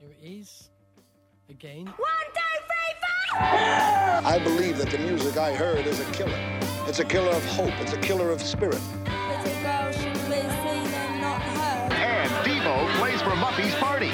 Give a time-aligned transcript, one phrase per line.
[0.00, 0.70] Here it is.
[1.50, 1.84] Again.
[1.84, 1.94] One,
[2.32, 3.38] two, three, four!
[3.38, 6.38] I believe that the music I heard is a killer.
[6.86, 7.78] It's a killer of hope.
[7.80, 8.80] It's a killer of spirit.
[9.04, 11.92] Little girl should be seen and not heard.
[11.92, 14.08] And Devo plays for Muffy's Party.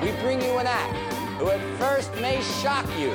[0.00, 3.10] we bring you an act who at first may shock you.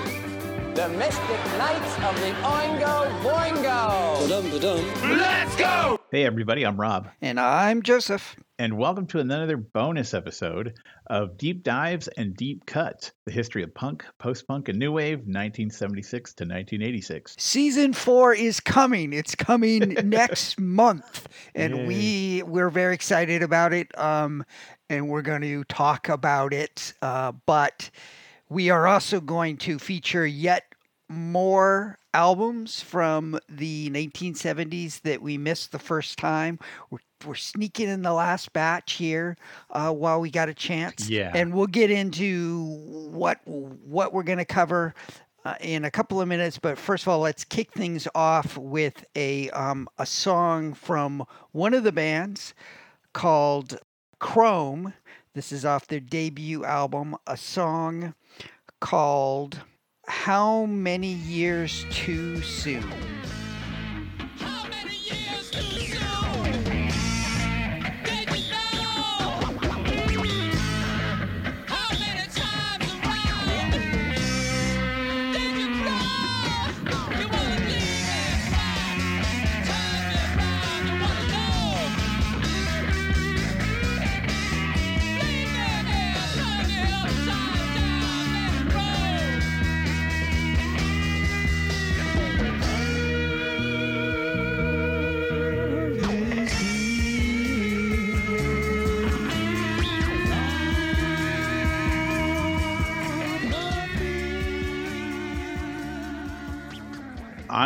[0.75, 4.29] The Mystic Knights of the Oingo Boingo.
[4.29, 5.17] Dum, dum, dum.
[5.17, 5.99] Let's go!
[6.11, 8.35] Hey, everybody, I'm Rob, And I'm Joseph.
[8.59, 10.73] And welcome to another bonus episode
[11.07, 15.19] of Deep Dives and Deep Cuts the history of punk, post punk, and new wave,
[15.19, 17.35] 1976 to 1986.
[17.37, 19.13] Season four is coming.
[19.13, 23.95] It's coming next month, and we we're very excited about it.
[23.97, 24.43] Um,
[24.89, 26.93] and we're going to talk about it.
[27.01, 27.89] Uh, but
[28.49, 30.63] we are also going to feature yet
[31.09, 36.57] more albums from the 1970s that we missed the first time.
[36.89, 39.37] We're, we're sneaking in the last batch here
[39.69, 41.07] uh, while we got a chance.
[41.07, 41.31] Yeah.
[41.35, 42.65] And we'll get into
[43.11, 44.95] what what we're going to cover
[45.45, 46.57] uh, in a couple of minutes.
[46.57, 51.75] But first of all, let's kick things off with a um, a song from one
[51.75, 52.55] of the bands
[53.13, 53.79] called
[54.17, 54.93] Chrome.
[55.35, 57.15] This is off their debut album.
[57.27, 58.15] A song
[58.79, 59.61] called
[60.07, 62.83] "How Many Years Too Soon."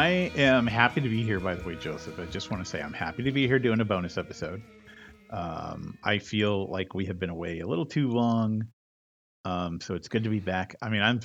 [0.02, 2.20] I am happy to be here, by the way, Joseph.
[2.20, 4.64] I just want to say I'm happy to be here doing a bonus episode.
[5.30, 8.66] Um, I feel like we have been away a little too long.
[9.46, 10.76] Um, so it's good to be back.
[10.82, 11.20] I mean, I'm.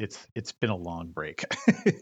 [0.00, 1.44] It's it's been a long break.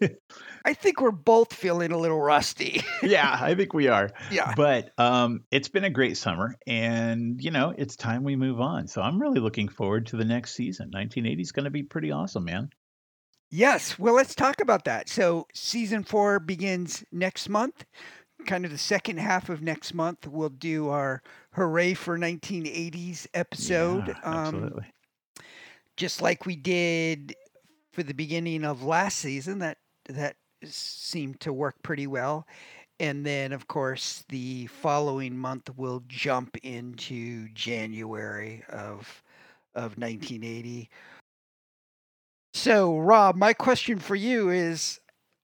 [0.65, 2.81] I think we're both feeling a little rusty.
[3.03, 4.09] yeah, I think we are.
[4.31, 4.55] yeah.
[4.57, 8.89] But um, it's been a great summer, and you know it's time we move on.
[8.89, 10.87] So I'm really looking forward to the next season.
[10.87, 12.71] 1980 is going to be pretty awesome, man.
[13.55, 13.99] Yes.
[13.99, 15.11] Well, let's talk about that.
[15.11, 17.85] So, season four begins next month.
[18.47, 24.09] Kind of the second half of next month, we'll do our Hooray for 1980s episode.
[24.09, 24.87] Yeah, um, absolutely.
[25.99, 27.37] just like we did
[27.93, 29.59] for the beginning of last season.
[29.59, 29.77] That
[30.09, 32.47] that seemed to work pretty well.
[32.99, 39.23] And then, of course, the following month we'll jump into January of
[39.75, 40.89] of 1980.
[42.55, 45.01] So, Rob, my question for you is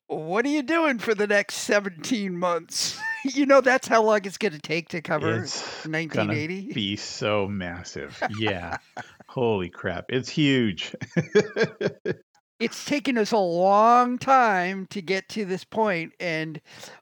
[0.08, 2.98] what are you doing for the next 17 months?
[3.24, 6.72] you know that's how long it's going to take to cover It's 1980.
[6.72, 8.22] be so massive.
[8.38, 8.76] Yeah.
[9.28, 10.06] Holy crap.
[10.08, 10.94] It's huge.
[12.60, 16.60] it's taken us a long time to get to this point and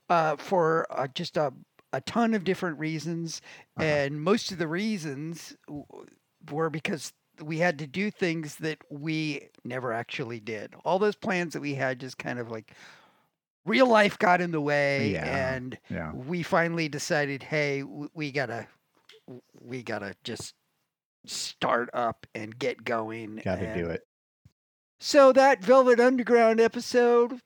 [0.08, 1.52] uh, for uh, just a,
[1.92, 3.40] a ton of different reasons
[3.76, 3.84] Uh-huh.
[3.86, 5.56] and most of the reasons
[6.50, 11.52] were because we had to do things that we never actually did all those plans
[11.52, 12.72] that we had just kind of like
[13.64, 15.54] real life got in the way Yeah.
[15.54, 16.12] and yeah.
[16.12, 18.66] we finally decided hey we gotta
[19.60, 20.54] we gotta just
[21.26, 24.02] start up and get going Got to do it.
[25.00, 27.40] so that Velvet Underground episode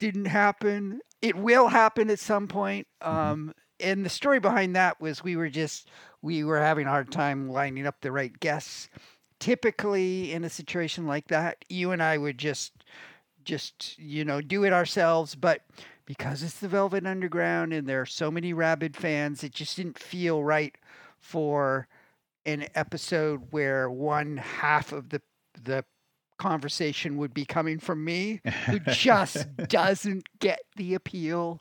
[0.00, 1.00] didn't happen.
[1.22, 2.86] It will happen at some point.
[3.00, 5.88] Um, and the story behind that was we were just
[6.22, 8.88] we were having a hard time lining up the right guests.
[9.38, 12.72] Typically, in a situation like that, you and I would just
[13.44, 15.62] just you know do it ourselves, but
[16.04, 19.98] because it's the Velvet Underground and there are so many rabid fans, it just didn't
[19.98, 20.74] feel right
[21.18, 21.88] for
[22.46, 25.20] an episode where one half of the
[25.62, 25.84] the
[26.38, 31.60] conversation would be coming from me who just doesn't get the appeal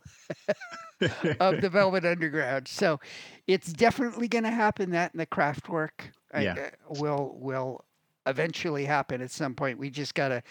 [1.40, 2.68] of the Velvet Underground.
[2.68, 3.00] So
[3.48, 6.56] it's definitely going to happen that in the Kraftwerk Yeah.
[6.90, 7.86] uh, will will
[8.26, 9.78] eventually happen at some point.
[9.78, 10.44] We just got to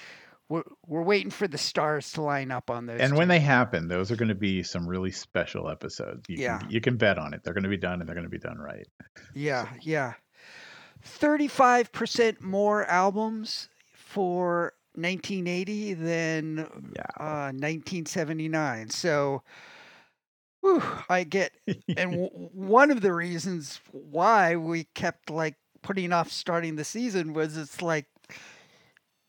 [0.50, 3.00] we're, we're waiting for the stars to line up on those.
[3.00, 6.22] and when they happen, those are going to be some really special episodes.
[6.28, 6.58] You Yeah.
[6.58, 7.42] Can, you can bet on it.
[7.42, 8.86] They're going to be done and they're going to be done right.
[9.34, 10.12] Yeah, yeah.
[11.20, 13.68] 35% more albums
[14.14, 17.02] for 1980 than Yeah.
[17.18, 18.90] uh, 1979.
[18.90, 19.42] So,
[20.60, 21.52] whew, I get,
[21.96, 27.32] and w- one of the reasons why we kept like putting off starting the season
[27.34, 28.06] was it's like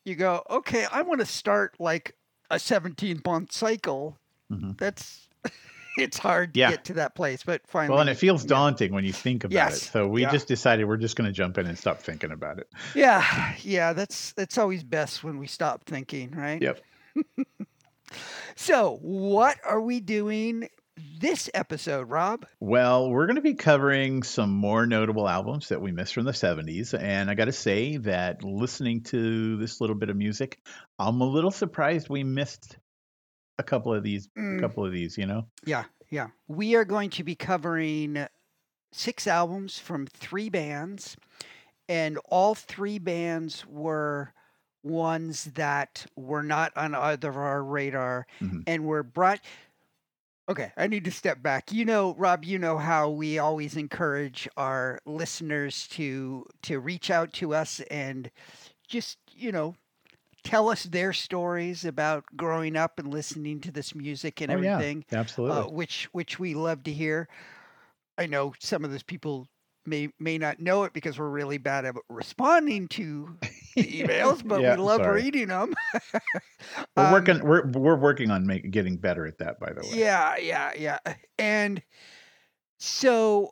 [0.05, 2.15] you go, okay, I want to start like
[2.49, 4.17] a 17 month cycle.
[4.49, 4.77] Mhm.
[4.77, 5.27] That's
[5.97, 6.71] it's hard to Yeah.
[6.71, 7.91] get to that place, but finally.
[7.93, 8.49] Well, and it feels yeah.
[8.49, 9.55] daunting when you think about it.
[9.55, 10.31] Yes, So we yeah.
[10.31, 12.67] just decided we're just going to jump in and stop thinking about it.
[12.93, 16.61] Yeah, yeah, that's that's always best when we stop thinking, right?
[16.61, 16.81] Yep.
[18.55, 20.69] So, what are we doing
[21.19, 22.45] this episode, Rob?
[22.61, 26.31] Well, we're going to be covering some more notable albums that we missed from the
[26.31, 26.97] 70s.
[26.97, 30.59] And I got to say that listening to this little bit of music,
[30.99, 32.77] I'm a little surprised we missed
[33.57, 34.57] a couple of these, Mm.
[34.57, 35.47] a couple of these, you know?
[35.65, 36.27] Yeah, yeah.
[36.47, 38.27] We are going to be covering
[38.91, 41.17] six albums from three bands,
[41.87, 44.33] and all three bands were
[44.83, 48.63] ones that were not on either of our radar Mhm.
[48.67, 49.39] and were brought.
[50.47, 51.71] Okay, I need to step back.
[51.71, 57.33] You know, Rob, you know how we always encourage our listeners to to reach out
[57.33, 58.29] to us and
[58.87, 59.75] just, you know,
[60.45, 64.75] tell us their stories about growing up and listening to this music and Oh, yeah.
[64.75, 65.63] everything Absolutely.
[65.63, 67.27] uh, which which we love to hear.
[68.17, 69.47] I know some of those people
[69.85, 73.37] may may not know it because we're really bad at responding to
[73.77, 75.23] emails, but Yeah, we love sorry.
[75.23, 75.73] reading them.
[76.95, 79.93] we're working, we're, we're working on make, getting better at that, by the way.
[79.93, 80.99] Um, Yeah, yeah, yeah.
[81.37, 81.83] And
[82.79, 83.51] so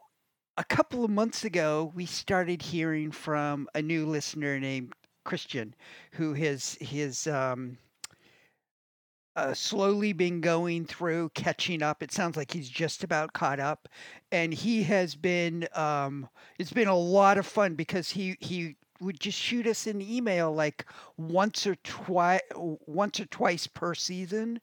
[0.58, 4.94] a couple of months ago, we started hearing from a new listener named
[5.24, 5.74] Christian,
[6.12, 7.78] who has his um,
[9.36, 12.04] uh, slowly been going through, catching up.
[12.04, 13.90] It sounds like he's just about caught up,
[14.32, 15.68] and he has been.
[15.74, 16.30] Um,
[16.60, 20.54] it's been a lot of fun because he he would just shoot us an email
[20.54, 20.86] like
[21.18, 24.62] once or twice, once or twice per season,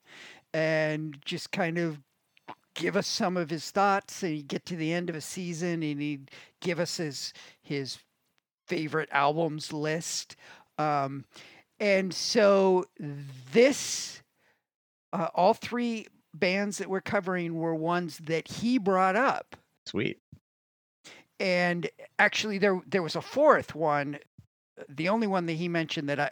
[0.54, 1.98] and just kind of
[2.74, 5.82] give us some of his thoughts and he'd get to the end of a season
[5.82, 6.30] and he'd
[6.60, 7.98] give us his his
[8.70, 10.36] favorite albums list
[10.78, 11.24] um,
[11.80, 12.84] and so
[13.52, 14.22] this
[15.12, 19.56] uh, all three bands that we're covering were ones that he brought up
[19.86, 20.18] Sweet.
[21.38, 21.88] and
[22.18, 24.18] actually there there was a fourth one
[24.88, 26.30] the only one that he mentioned that I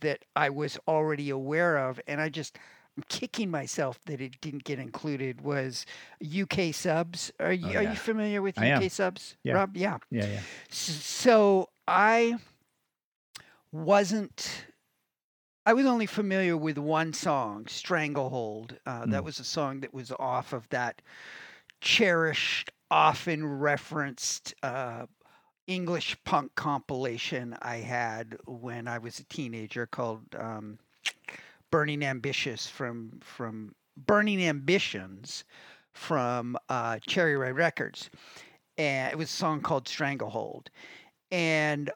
[0.00, 2.58] that I was already aware of and I just
[2.96, 5.84] I'm kicking myself that it didn't get included was
[6.24, 7.30] UK subs.
[7.38, 9.52] Are you Oh, are you familiar with UK subs, Yeah.
[9.54, 9.76] Rob?
[9.76, 9.98] Yeah.
[10.10, 10.40] Yeah, yeah.
[10.70, 12.38] So I
[13.72, 14.66] wasn't.
[15.66, 19.24] I was only familiar with one song, "Stranglehold." Uh, That Mm.
[19.24, 21.02] was a song that was off of that
[21.80, 25.06] cherished, often referenced uh,
[25.66, 30.78] English punk compilation I had when I was a teenager called um,
[31.70, 35.44] "Burning Ambitious" from from Burning Ambitions
[35.92, 38.10] from uh, Cherry Red Records,
[38.78, 40.70] and it was a song called "Stranglehold."
[41.30, 41.90] And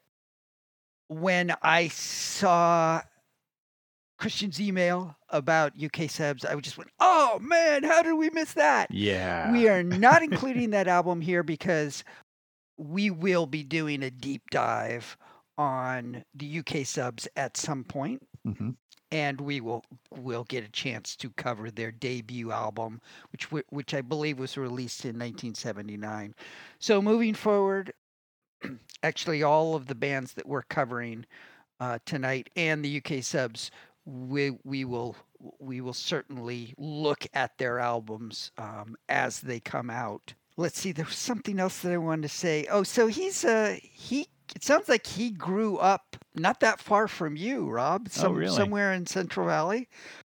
[1.08, 3.02] when I saw
[4.18, 8.90] Christian's email about UK subs, I just went, "Oh man, how did we miss that?"
[8.90, 9.50] Yeah.
[9.52, 12.04] We are not including that album here because
[12.76, 15.16] we will be doing a deep dive
[15.58, 18.70] on the UK subs at some point hmm
[19.12, 23.00] and we will will get a chance to cover their debut album
[23.32, 26.34] which which I believe was released in 1979.
[26.78, 27.92] So moving forward
[29.02, 31.24] actually all of the bands that we're covering
[31.80, 33.70] uh, tonight and the UK subs
[34.06, 35.16] we we will
[35.58, 40.34] we will certainly look at their albums um, as they come out.
[40.56, 40.92] Let's see.
[40.92, 42.66] There was something else that I wanted to say.
[42.70, 44.28] Oh, so he's uh he.
[44.54, 48.08] It sounds like he grew up not that far from you, Rob.
[48.10, 48.56] Some, really?
[48.56, 49.88] Somewhere in Central Valley.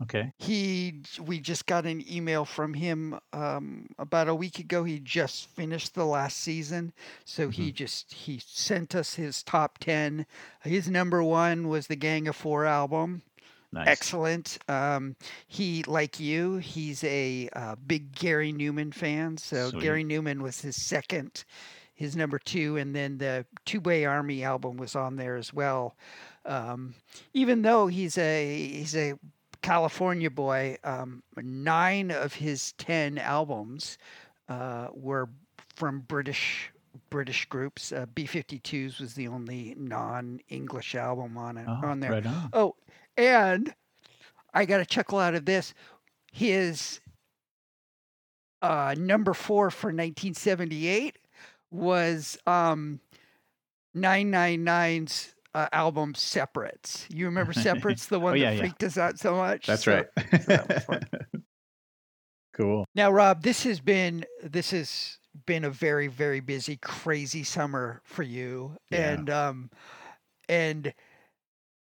[0.04, 0.34] Okay.
[0.38, 4.84] He we just got an email from him um, about a week ago.
[4.84, 6.94] He just finished the last season,
[7.26, 10.26] so he just he sent us his top ten.
[10.62, 13.22] His number one was the Gang of Four album.
[13.72, 13.88] Nice.
[13.88, 14.60] Excellent.
[14.70, 15.16] Um,
[15.48, 19.38] he, like you, he's a uh, big Gary Numan fan.
[19.38, 19.82] So Sweet.
[19.82, 21.44] Gary Numan was his second,
[21.96, 25.96] his number two, and then the Tubeway Army album was on there as well.
[26.46, 26.94] Um,
[27.34, 29.14] even though he's a he's a
[29.64, 33.98] California boy, um, nine of his ten albums
[34.48, 35.30] uh, were
[35.76, 36.70] from British
[37.10, 37.92] British groups.
[37.92, 42.12] Uh, B52s was the only non-English album on it Oh, on there.
[42.12, 42.50] Right on.
[42.54, 42.76] Oh,
[43.18, 43.74] and
[44.54, 45.74] I got a chuckle out of this.
[46.32, 47.00] His
[48.62, 51.18] uh, number four for 1978
[51.72, 53.00] was um,
[53.96, 57.06] 999's uh, album Separates.
[57.10, 58.62] You remember Separates, the one Oh, yeah, that yeah.
[58.62, 59.68] freaked us out so much?
[59.68, 60.08] That's So- right.
[60.48, 61.02] that was fun.
[62.54, 62.86] cool.
[62.96, 68.22] Now, Rob, this has been this has been a very very busy crazy summer for
[68.22, 69.14] you Yeah.
[69.14, 69.70] and um
[70.48, 70.94] and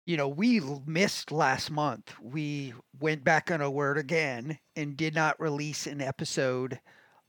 [0.06, 5.16] you know we missed last month we went back on a word again and did
[5.16, 6.78] not release an episode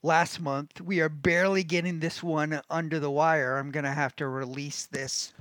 [0.04, 4.16] last month we are barely getting this one under the wire i'm going to have
[4.18, 5.34] to release this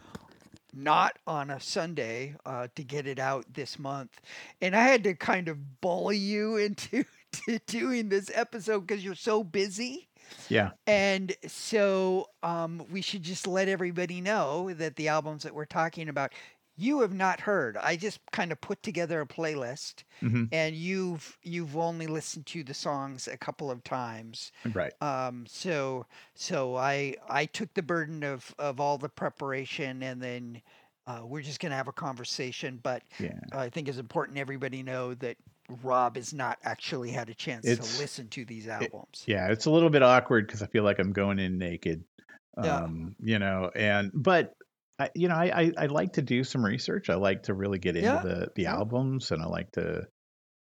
[0.74, 4.20] not on a sunday uh, to get it out this month
[4.60, 9.14] and i had to kind of bully you into to doing this episode because you're
[9.14, 10.08] so busy
[10.48, 10.70] Yeah.
[10.86, 16.08] and so um, we should just let everybody know that the albums that we're talking
[16.08, 16.32] about,
[16.76, 17.76] you have not heard.
[17.76, 22.64] I just kind of put together a playlist, hmm and you've you've only listened to
[22.64, 24.50] the songs a couple of times.
[24.72, 24.92] Right.
[25.02, 30.62] Um, so so I I took the burden of of all the preparation, and then
[31.06, 32.80] uh, we're just gonna have a conversation.
[32.82, 33.38] But Yeah.
[33.52, 35.36] I think it's important everybody know that
[35.82, 39.24] Rob has not actually had a chance It's- to listen to these albums.
[39.26, 39.48] Yeah.
[39.50, 42.04] It's a little bit awkward because I feel like I'm going in naked.
[42.62, 42.76] Yeah.
[42.76, 44.54] Um, you know, and but
[44.98, 47.10] I, you know, I, I I like to do some research.
[47.10, 48.76] I like to really get into Yeah, the the yeah.
[48.76, 50.06] albums, and I like to,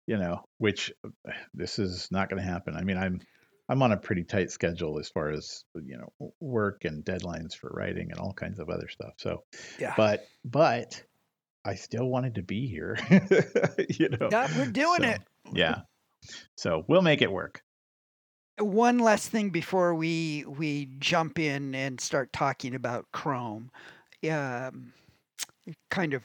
[0.07, 2.77] you know, which uh, this is not going to happen.
[2.77, 3.21] I mean, I'm
[3.69, 7.71] I'm on a pretty tight schedule as far as you know work and deadlines for
[7.71, 9.15] writing and all kinds of other stuff.
[9.19, 9.45] So,
[9.79, 9.97] Yeah.
[9.97, 11.05] but but
[11.65, 12.99] I still wanted to be here.
[13.91, 14.31] you know.
[14.31, 15.21] Yeah, we're doing So, it.
[15.53, 15.83] Yeah.
[16.57, 17.63] So we'll make it work.
[18.59, 23.71] one last thing before we we jump in and start talking about Chrome,
[24.29, 24.93] um,
[25.91, 26.25] kind of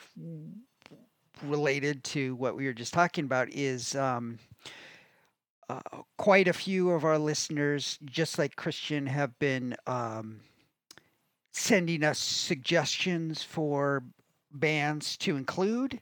[1.44, 4.40] related to what we were just talking about is um,
[5.70, 5.80] uh,
[6.18, 10.42] quite a few of our listeners, just like Christian, have been um,
[11.52, 14.04] sending us suggestions for
[14.52, 16.00] bands to include.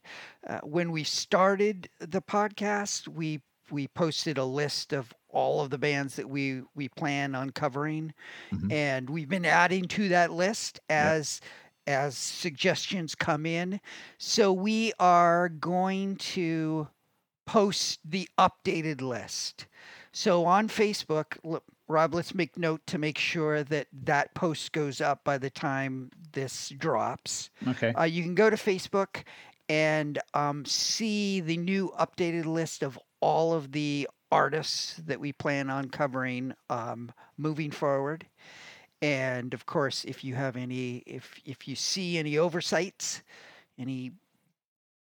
[0.48, 5.78] Uh, when we started the podcast, we we posted a list of all of the
[5.78, 8.14] bands that we we plan on covering,
[8.52, 8.72] Mhm.
[8.72, 11.40] and we've been adding to that list as
[11.88, 13.80] as suggestions come in.
[14.18, 16.88] So we are going to
[17.46, 19.68] post the updated list.
[20.12, 25.02] So on Facebook, l- Rob, let's make note to make sure that that post goes
[25.02, 27.50] up by the time this drops.
[27.68, 27.94] Okay.
[27.94, 29.24] Uh, you can go to Facebook
[29.70, 35.70] and um, see the new updated list of all of the artists that we plan
[35.70, 38.25] on covering um, moving forward.
[39.03, 43.22] And of course, if you have any, if if you see any oversights,
[43.77, 44.13] any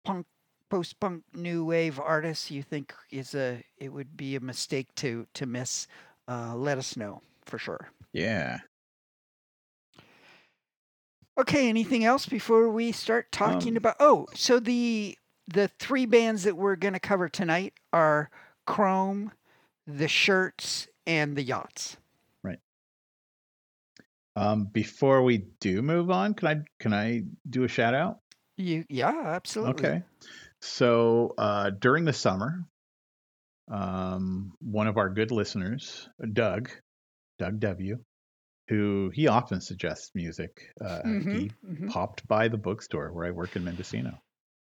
[0.04, 0.26] punk,
[0.68, 5.26] post punk, new wave artists you think is a, it would be a mistake to
[5.35, 5.88] to miss,
[6.28, 7.88] uh, let us know for sure.
[8.12, 8.61] Yeah.
[11.38, 13.97] Okay, anything else before we start talking Um, about?
[14.00, 15.16] Oh, so the
[15.47, 18.30] the three bands that we're going to cover tonight are
[18.66, 19.33] Chrome,
[19.87, 21.97] the Shirts, and the Yachts.
[24.38, 28.18] Um, before we do move on, can I can I do a shout out?
[28.57, 29.85] You, yeah, absolutely.
[29.87, 30.02] Okay.
[30.61, 32.64] So uh, during the summer,
[33.71, 36.71] um, one of our good listeners, Doug,
[37.38, 37.99] Doug W,
[38.68, 40.50] who he often suggests music,
[40.85, 41.88] uh, Mhm, he mhm.
[41.88, 44.18] popped by the bookstore where I work in Mendocino.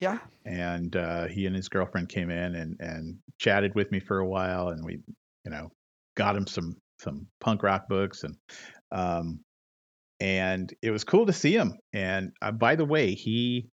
[0.00, 0.18] Yeah.
[0.44, 4.26] and uh, he and his girlfriend came in and and chatted with me for a
[4.28, 4.98] while, and we,
[5.44, 5.70] you know,
[6.16, 8.36] got him some some punk rock books, and
[8.92, 9.40] um,
[10.24, 11.78] and it was cool to see him.
[11.92, 13.68] And uh, by the way, he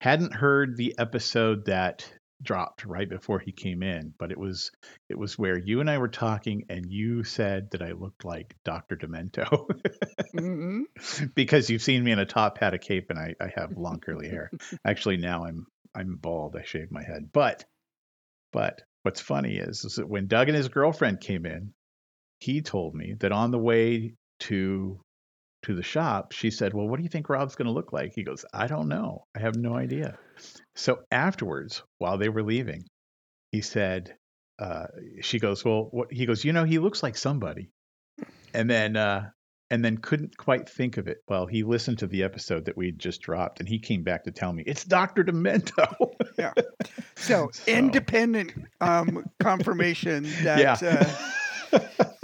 [0.00, 4.72] hadn't heard the episode that dropped right before he came in, but it was
[5.08, 8.56] it was where you and I were talking, and you said that I looked like
[8.64, 9.68] Doctor Demento.
[10.34, 10.82] Mhm.
[11.36, 14.00] because you've seen me in a top hat, a cape, and I, I have long
[14.00, 14.50] curly hair.
[14.84, 16.56] Actually, now I'm I'm bald.
[16.56, 17.30] I shaved my head.
[17.32, 17.64] But
[18.52, 21.72] but what's funny is, is that when Doug and his girlfriend came in,
[22.40, 25.00] he told me that on the way to
[25.64, 28.12] to the shop, she said, "Well, what do you think Rob's going to look like?"
[28.14, 29.26] He goes, "I don't know.
[29.36, 30.18] I have no idea."
[30.74, 32.84] So afterwards, while they were leaving,
[33.52, 34.16] he said,
[34.58, 34.86] uh,
[35.22, 37.70] "She goes, well, what?" He goes, "You know, he looks like somebody."
[38.52, 39.30] And then uh,
[39.70, 41.18] and then couldn't quite think of it.
[41.28, 44.30] Well, he listened to the episode that we just dropped, and he came back to
[44.30, 46.12] tell me it's Doctor Demento.
[46.36, 46.52] So,
[47.16, 51.08] So- independent um, confirmation that yeah,
[51.72, 51.78] uh,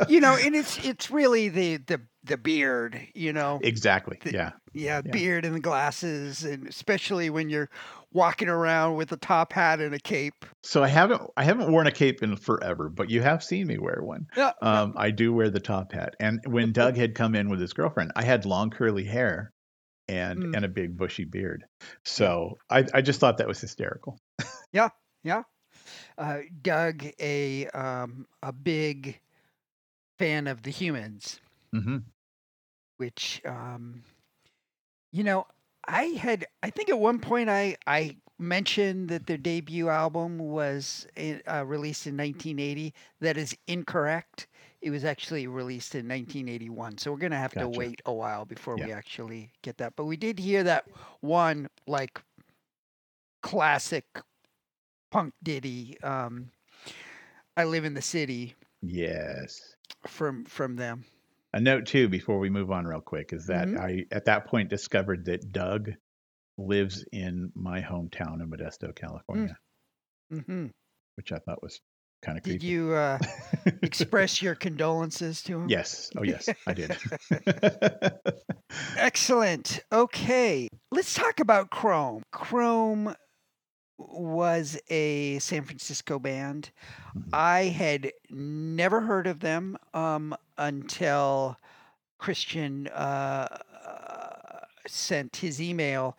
[0.08, 3.60] you know, and it's it's really the the the beard, you know.
[3.62, 4.18] exactly.
[4.22, 5.10] the- Yeah, Yeah, Yeah.
[5.10, 7.70] beard and the glasses, and especially when you're
[8.12, 10.44] walking around with a top hat and a cape.
[10.62, 13.78] so I haven't I haven't worn a cape in forever, but you have seen me
[13.78, 14.26] wear one.
[14.36, 17.60] Yeah, Um, I do wear the top hat, and when Doug had come in with
[17.60, 19.52] his girlfriend, I had long curly hair
[20.08, 20.56] and Mm.
[20.56, 21.64] and a big bushy beard.
[22.04, 24.18] So I I just thought that was hysterical.
[24.72, 24.90] Yeah.
[25.24, 25.42] Yeah.
[26.18, 29.20] Uh, Doug, a um, a big
[30.18, 31.40] fan of the Humans,
[31.72, 31.98] hmm
[32.98, 34.02] which um,
[35.12, 35.46] you know
[35.86, 36.46] I had.
[36.62, 41.06] I think at one point I I mentioned that their debut album was
[41.46, 42.94] uh, released in 1980.
[43.20, 44.46] That is incorrect.
[44.80, 46.98] It was actually released in 1981.
[46.98, 47.58] So we're gonna have Gotcha.
[47.58, 48.86] to wait a while before Yeah.
[48.86, 49.94] we actually get that.
[49.96, 50.86] But we did hear that
[51.20, 52.20] one like
[53.42, 54.20] classic
[55.10, 55.98] punk ditty.
[56.02, 56.50] Um,
[57.56, 59.76] I live in the city Yes.
[60.06, 61.04] from from them.
[61.52, 63.78] A note too before we move on real quick is that Mhm.
[63.78, 65.90] I at that point discovered that Doug
[66.56, 69.56] lives in my hometown of Modesto, California,
[70.30, 70.66] hmm
[71.16, 71.80] which I thought was
[72.22, 73.18] kind of Did you uh,
[73.82, 75.68] express your condolences to him?
[75.68, 76.10] Yes.
[76.16, 76.96] Oh yes, I did.
[78.96, 79.80] Excellent.
[79.92, 82.22] Okay, let's talk about Chrome.
[82.32, 83.14] Chrome
[84.08, 86.70] was a San Francisco band.
[87.16, 87.28] Mhm.
[87.32, 91.56] I had never heard of them um, until
[92.18, 93.46] Christian uh,
[93.84, 96.16] uh, sent his email.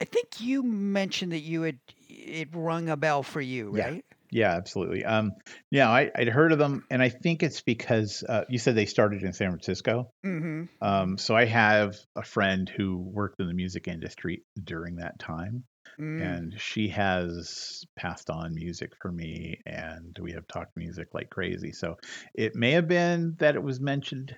[0.00, 3.88] I think you mentioned that you had it rung a bell for you, Yeah.
[3.88, 4.04] right?
[4.32, 5.04] Yeah, absolutely.
[5.04, 5.32] Um,
[5.72, 8.86] yeah, I, I'd heard of them, and I think it's because uh, you said they
[8.86, 10.12] started in San Francisco.
[10.24, 10.64] Mm-hmm.
[10.80, 15.64] Um, so I have a friend who worked in the music industry during that time,
[16.00, 16.22] Mm.
[16.22, 21.72] and she has passed on music for me, and we have talked music like crazy.
[21.72, 21.96] So
[22.34, 24.34] it may have been that it was mentioned,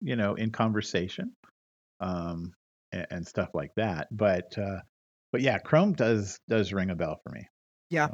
[0.00, 1.32] you know, in conversation,
[2.00, 2.54] um,
[2.92, 4.08] and, and stuff like that.
[4.10, 4.80] But uh,
[5.32, 7.46] but yeah, Chrome does does ring a bell for me.
[7.90, 8.08] Yeah.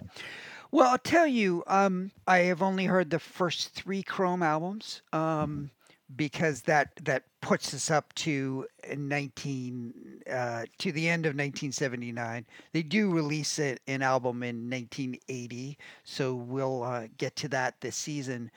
[0.72, 5.70] Well, I'll tell you, um, I have only heard the first three Chrome albums um,
[6.16, 12.46] because that that puts us up to uh, 19 uh, to the end of 1979.
[12.72, 17.96] They do release it, an album in 1980, so we'll uh, get to that this
[17.96, 18.50] season.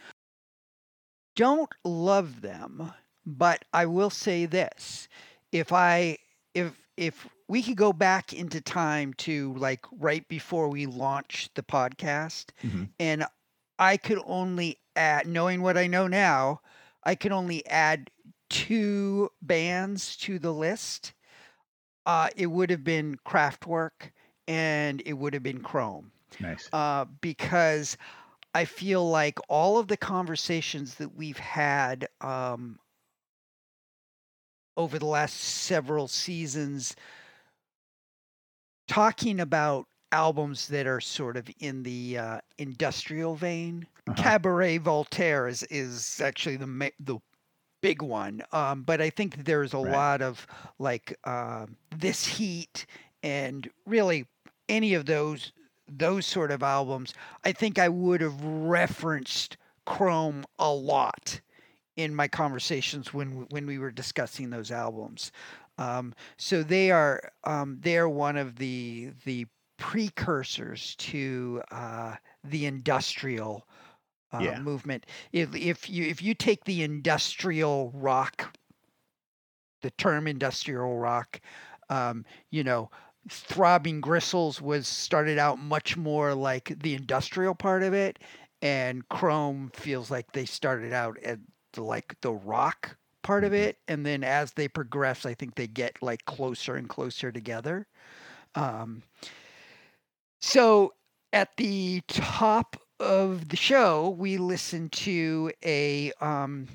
[1.35, 2.93] Don't love them,
[3.25, 5.07] but I will say this:
[5.51, 6.17] if I
[6.53, 11.63] if if we could go back into time to like right before we launched the
[11.63, 12.89] podcast Mhm.
[12.99, 13.25] and
[13.79, 16.61] I could only add knowing what I know now,
[17.03, 18.09] I can only add
[18.49, 21.13] two bands to the list.
[22.05, 24.11] Uh, it would have been Kraftwerk
[24.47, 26.69] and it would have been Chrome Nice.
[26.73, 27.97] uh, because
[28.53, 32.79] I feel like all of the conversations that we've had um,
[34.75, 36.95] over the last several seasons,
[38.87, 43.87] talking about albums that are sort of in the uh, industrial vein.
[44.07, 44.31] Uh-huh.
[44.33, 47.19] Cabaret Voltaire is, is actually the the
[47.81, 50.05] big one, um, but I think there's a Right.
[50.05, 50.47] lot of
[50.79, 52.85] like uh, this heat
[53.23, 54.27] and really
[54.69, 55.51] any of those
[55.87, 57.13] those sort of albums.
[57.43, 61.41] I think I would have referenced Chrome a lot
[61.95, 65.31] in my conversations when when we were discussing those albums.
[65.77, 72.65] Um, so they are um, they are one of the the precursors to uh, the
[72.65, 73.67] industrial
[74.33, 74.57] uh, Yeah.
[74.57, 75.05] movement.
[75.31, 78.57] If if you if you take the industrial rock,
[79.81, 81.41] the term industrial rock,
[81.89, 82.89] um, you know,
[83.29, 88.19] throbbing gristles was started out much more like the industrial part of it,
[88.61, 91.39] and Chrome feels like they started out at
[91.73, 93.53] the, like the rock part of Mhm.
[93.53, 97.87] it, and then as they progress, I think they get like closer and closer together.
[98.55, 99.03] Um,
[100.41, 100.93] so
[101.33, 106.67] at the top of the show, we listened to a um,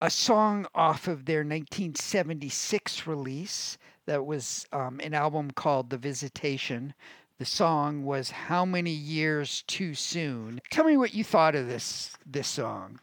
[0.00, 6.94] a song off of their 1976 release that was um, an album called The Visitation.
[7.38, 12.16] The song was "How Many Years Too Soon." Tell me what you thought of this
[12.26, 12.98] this song.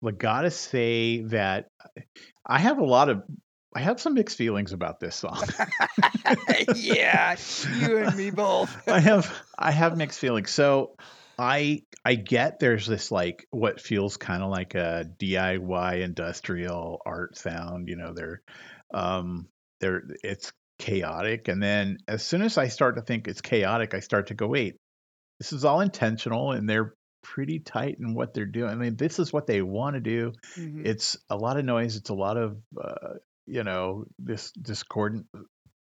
[0.00, 1.70] Well, gotta say that
[2.46, 3.24] I have a lot of
[3.74, 5.42] I have some mixed feelings about this song.
[6.74, 7.36] yeah,
[7.78, 8.88] you and me both.
[8.88, 10.50] I have I have mixed feelings.
[10.50, 10.96] So
[11.38, 17.36] I I get there's this like what feels kind of like a DIY industrial art
[17.36, 18.42] sound, you know, they're
[18.94, 19.48] um
[19.80, 24.00] they're it's chaotic and then as soon as I start to think it's chaotic, I
[24.00, 24.76] start to go, wait,
[25.40, 28.70] this is all intentional and they're pretty tight in what they're doing.
[28.70, 30.32] I mean, this is what they want to do.
[30.56, 30.86] Mhm.
[30.86, 33.14] It's a lot of noise, it's a lot of uh,
[33.48, 35.26] you know, this discordant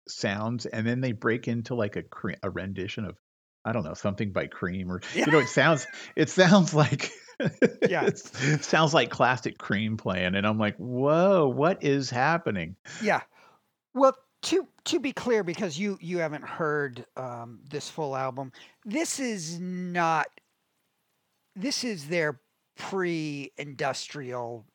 [0.07, 3.17] sounds and then they break into like a cre- a rendition of
[3.65, 7.11] I don't know something by Cream or you know it sounds it sounds like
[7.89, 8.05] Yeah.
[8.05, 8.19] it
[8.65, 13.23] sounds like classic Cream playing and I'm like whoa what is happening Yeah.
[13.95, 18.53] Well, to to be clear, because you you haven't heard um, this full album,
[18.85, 20.27] this is not.
[21.57, 22.41] This is their
[22.77, 24.67] pre-industrial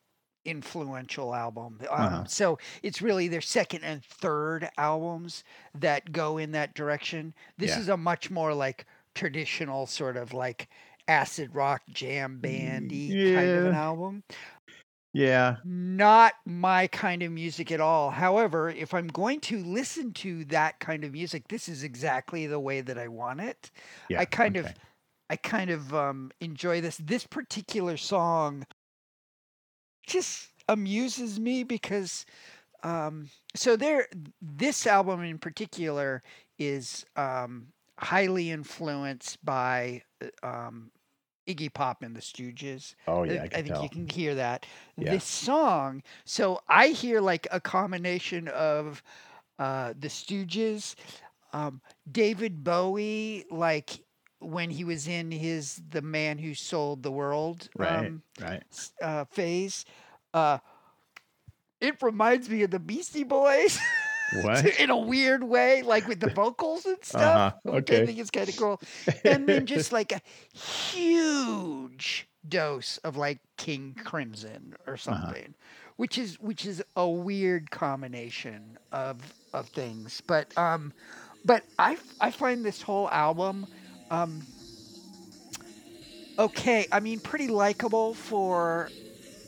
[0.49, 1.79] influential album.
[1.81, 2.23] Um, Uh-huh.
[2.25, 5.43] So it's really their second and third albums
[5.75, 7.33] that go in that direction.
[7.57, 7.79] This Yeah.
[7.79, 8.85] is a much more like
[9.15, 10.67] traditional sort of like
[11.07, 14.23] acid rock jam bandy kind of an album.
[15.13, 15.57] Yeah.
[15.65, 18.11] Not my kind of music at all.
[18.11, 22.59] However, if I'm going to listen to that kind of music, this is exactly the
[22.59, 23.71] way that I want it.
[24.09, 24.19] Yeah.
[24.19, 24.67] I kind of.
[25.31, 26.97] I kind of um, enjoy this.
[26.97, 28.65] This particular song
[30.09, 32.25] just amuses me because
[32.83, 34.07] um, so there
[34.41, 36.23] this album in particular
[36.57, 37.67] is um,
[37.97, 40.91] highly influenced by uh, um,
[41.47, 42.95] Iggy Pop and the Stooges.
[43.07, 43.83] Oh I- yeah, I I, think tell.
[43.83, 44.65] you can hear that.
[44.97, 45.11] Yeah.
[45.11, 49.03] This song, so I hear like a combination of
[49.57, 50.95] uh, the Stooges,
[51.53, 53.99] um, David Bowie, like
[54.39, 58.07] when he was in his "The Man Who Sold the World" Right.
[58.07, 58.63] um, right.
[59.01, 59.85] uh, phase.
[60.33, 60.59] Uh,
[61.81, 63.79] it reminds me of the Beastie Boys
[64.43, 64.65] What?
[64.79, 67.53] in a weird way, like with the vocals and stuff.
[67.65, 68.81] Uh-huh, which I think it's kind of cool.
[69.25, 70.21] And then just like a
[70.53, 74.97] huge dose of like King Crimson or Uh-huh.
[74.97, 75.53] something,
[75.97, 79.17] which is which is a weird combination of
[79.53, 80.21] of things.
[80.25, 80.93] But um,
[81.45, 83.67] but I I find this whole album
[84.09, 84.41] um
[86.37, 86.87] okay.
[86.91, 88.89] I mean, pretty likable for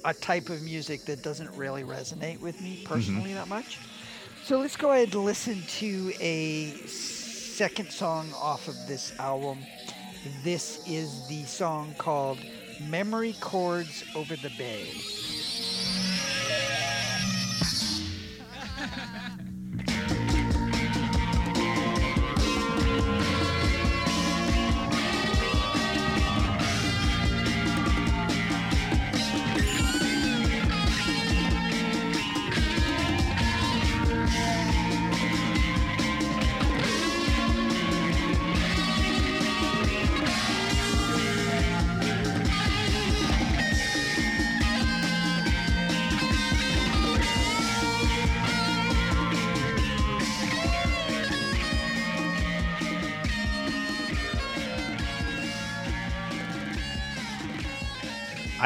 [0.03, 3.79] a type of music that doesn't really resonate with me personally that much.
[4.43, 9.59] So let's go ahead and listen to a second song off of this album.
[10.43, 12.39] This is the song called
[12.89, 14.89] Memory Chords Over the Bay.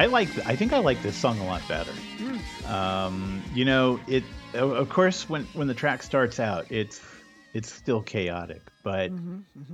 [0.06, 0.30] I like.
[0.46, 1.92] I think I like this song a lot better.
[2.68, 4.24] Um, you know, it.
[4.54, 7.02] Of course, when when the track starts out, it's
[7.56, 9.12] it's still chaotic, but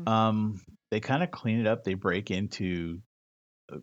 [0.08, 1.84] um, they kind of clean it up.
[1.84, 3.02] They break into
[3.74, 3.80] uh,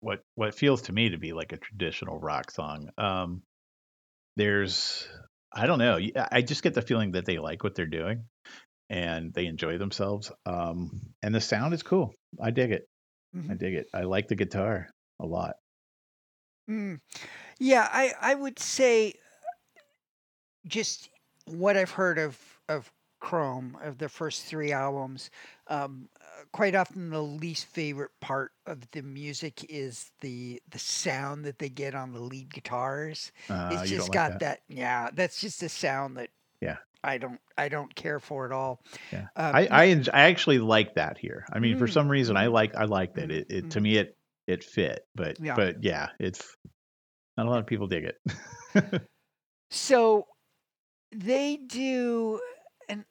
[0.00, 2.90] what what feels to me to be like a traditional rock song.
[2.98, 3.42] Um,
[4.34, 5.06] there's,
[5.52, 6.00] I don't know.
[6.32, 8.24] I just get the feeling that they like what they're doing,
[8.90, 10.32] and they enjoy themselves.
[10.46, 12.12] Um, and the sound is cool.
[12.42, 12.88] I dig it.
[13.36, 13.58] I Mhm.
[13.60, 13.86] dig it.
[13.94, 14.88] I like the guitar
[15.20, 15.54] a lot.
[16.72, 17.00] Mm.
[17.58, 19.14] Yeah, I I would say
[20.66, 21.10] just
[21.46, 25.30] what I've heard of of Chrome of the first three albums.
[25.68, 31.44] Um, uh, quite often, the least favorite part of the music is the the sound
[31.44, 33.32] that they get on the lead guitars.
[33.48, 34.40] Uh, it's just like got that?
[34.40, 34.60] that.
[34.68, 36.30] Yeah, that's just a sound that
[36.60, 36.78] Yeah.
[37.04, 38.82] I don't I don't care for at all.
[39.12, 41.46] Yeah, Um, I I, I actually like that here.
[41.52, 43.30] I mean, for Mm, some reason, I like I like that.
[43.30, 43.82] mm, It, it to mm.
[43.82, 45.56] me it it fit, but Yeah.
[45.56, 46.56] but yeah, it's
[47.36, 49.02] not a lot of people dig it.
[49.74, 50.26] So
[51.12, 52.40] they do,
[52.90, 53.06] and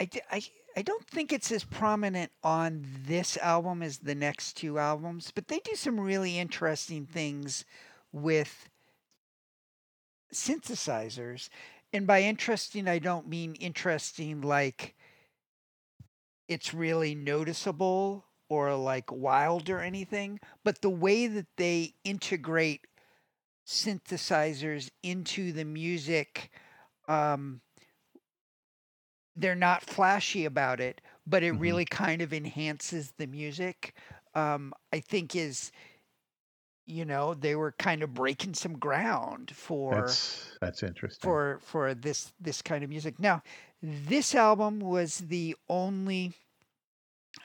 [0.00, 0.42] I, I
[0.78, 5.48] I don't think it's as prominent on this album as the next two albums, but
[5.48, 7.66] they do some really interesting things
[8.12, 8.70] with
[10.32, 11.50] synthesizers.
[11.92, 14.94] And by interesting, I don't mean interesting like
[16.48, 22.86] it's really noticeable or like wild or anything, but the way that they integrate
[23.66, 26.50] synthesizers into the music
[27.08, 27.60] um
[29.36, 31.58] they're not flashy about it but it Mhm.
[31.58, 33.96] really kind of enhances the music
[34.34, 35.70] um i think is
[36.86, 41.38] you know they were kind of breaking some ground for that's that's interesting.
[41.38, 43.18] for for this this kind of music.
[43.18, 43.42] Now,
[43.82, 46.34] this album was the only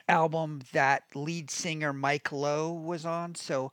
[0.08, 3.34] album that lead singer Mike Low was on.
[3.34, 3.72] So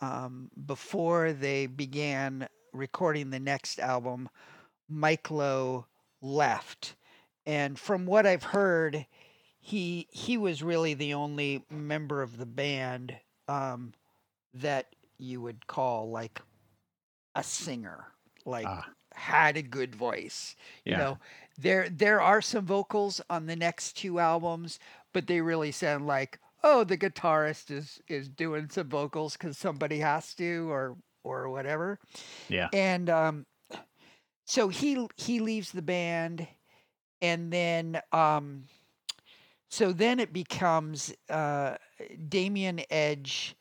[0.00, 4.28] um, before they began recording the next album,
[4.88, 5.86] Mike Low
[6.20, 6.94] left,
[7.46, 9.06] and from what I've heard,
[9.60, 13.16] he he was really the only member of the band
[13.48, 13.92] um,
[14.54, 16.40] that you would call like
[17.34, 18.06] a singer,
[18.44, 18.88] like Ah.
[19.14, 20.56] had a good voice.
[20.86, 21.18] You know,
[21.58, 24.78] there there are some vocals on the next two albums,
[25.12, 29.98] but they really sound like oh, the guitarist is is doing some vocals because somebody
[29.98, 31.98] has to, or or whatever.
[32.48, 32.68] Yeah.
[32.72, 33.46] And um,
[34.44, 36.46] so he he leaves the band,
[37.20, 38.64] and then um,
[39.68, 41.76] so then it becomes uh,
[42.28, 43.56] Damien Edge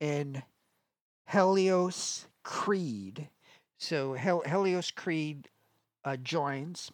[0.00, 0.42] and
[1.30, 3.28] Helios Creed.
[3.78, 5.48] So Hel- Helios Creed
[6.04, 6.90] uh, joins,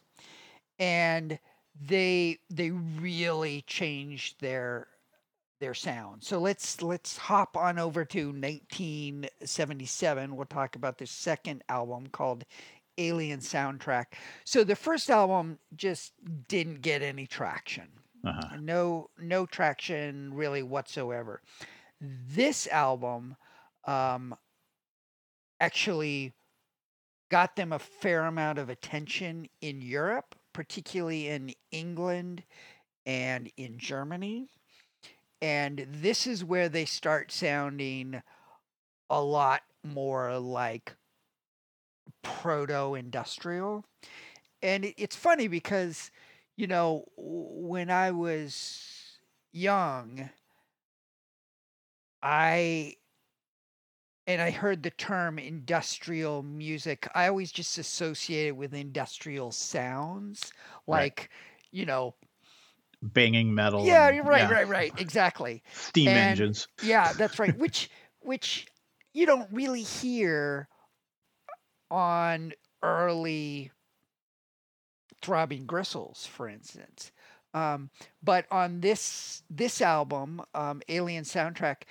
[0.79, 1.39] and
[1.79, 4.87] they they really changed their
[5.59, 6.23] their sound.
[6.23, 10.35] So let's let's hop on over to 1977.
[10.35, 12.43] We'll talk about the second album called
[12.97, 14.05] Alien Soundtrack.
[14.43, 16.13] So the first album just
[16.47, 17.87] didn't get any traction.
[18.25, 18.57] Uh-huh.
[18.61, 21.41] No no traction really whatsoever.
[22.01, 23.35] This album
[23.85, 24.35] um
[25.59, 26.33] actually
[27.29, 32.43] got them a fair amount of attention in Europe, particularly in England
[33.05, 34.47] and in Germany.
[35.41, 38.21] And this is where they start sounding
[39.09, 40.95] a lot more like
[42.21, 43.85] proto industrial.
[44.61, 46.11] And it's funny because,
[46.55, 49.17] you know, when I was
[49.51, 50.29] young,
[52.21, 52.95] I
[54.27, 57.07] and I heard the term industrial music.
[57.13, 60.51] I always just associated with industrial sounds,
[60.87, 61.01] Right.
[61.03, 61.29] like,
[61.71, 62.15] you know,
[63.01, 63.85] Banging metal.
[63.85, 65.61] yeah, and- you're right, yeah, right, right, exactly.
[65.73, 66.67] Steam And- engines.
[66.81, 67.57] Yeah, that's right.
[67.57, 67.89] Which
[68.21, 68.67] which
[69.13, 70.69] you don't really hear
[71.91, 73.71] on early
[75.21, 77.11] throbbing gristles, for instance.
[77.53, 77.89] Um,
[78.23, 81.83] but on this this album, um, Alien Soundtrack,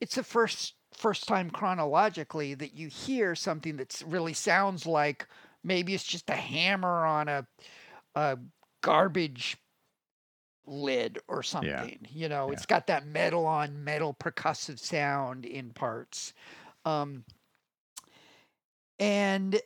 [0.00, 5.26] it's the first first time chronologically that you hear something that really sounds like
[5.62, 7.46] maybe it's just a hammer on a
[8.14, 8.38] a
[8.82, 9.58] garbage
[10.66, 11.98] lid or something.
[12.10, 16.32] You know, it's got that metal on metal percussive sound in parts.
[16.84, 17.24] Um,
[18.98, 19.60] and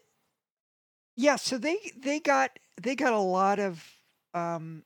[1.16, 3.85] yeah, so they they got they got a lot of
[4.35, 4.85] um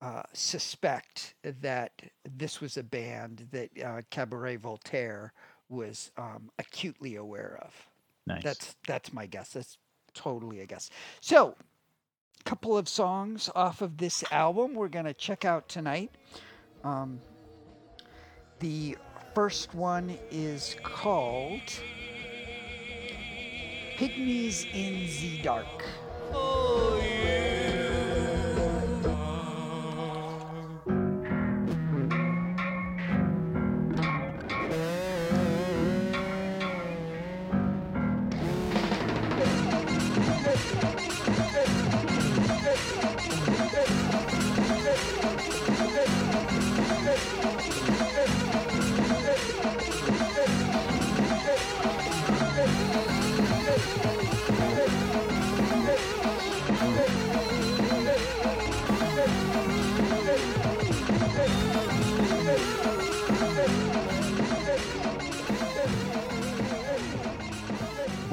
[0.00, 1.92] uh, suspect that
[2.36, 5.32] this was a band that uh, Cabaret Voltaire
[5.70, 7.74] was um, acutely aware of.
[8.26, 8.42] nice.
[8.42, 9.50] That's that's my guess.
[9.50, 9.78] That's
[10.12, 10.90] totally a guess.
[11.20, 11.56] So,
[12.38, 16.10] a couple of songs off of this album we're gonna check out tonight.
[16.82, 17.18] Um,
[18.58, 18.96] the
[19.34, 21.62] first one is called
[23.96, 25.84] "Pygmies in the Dark."
[26.32, 27.23] Oh,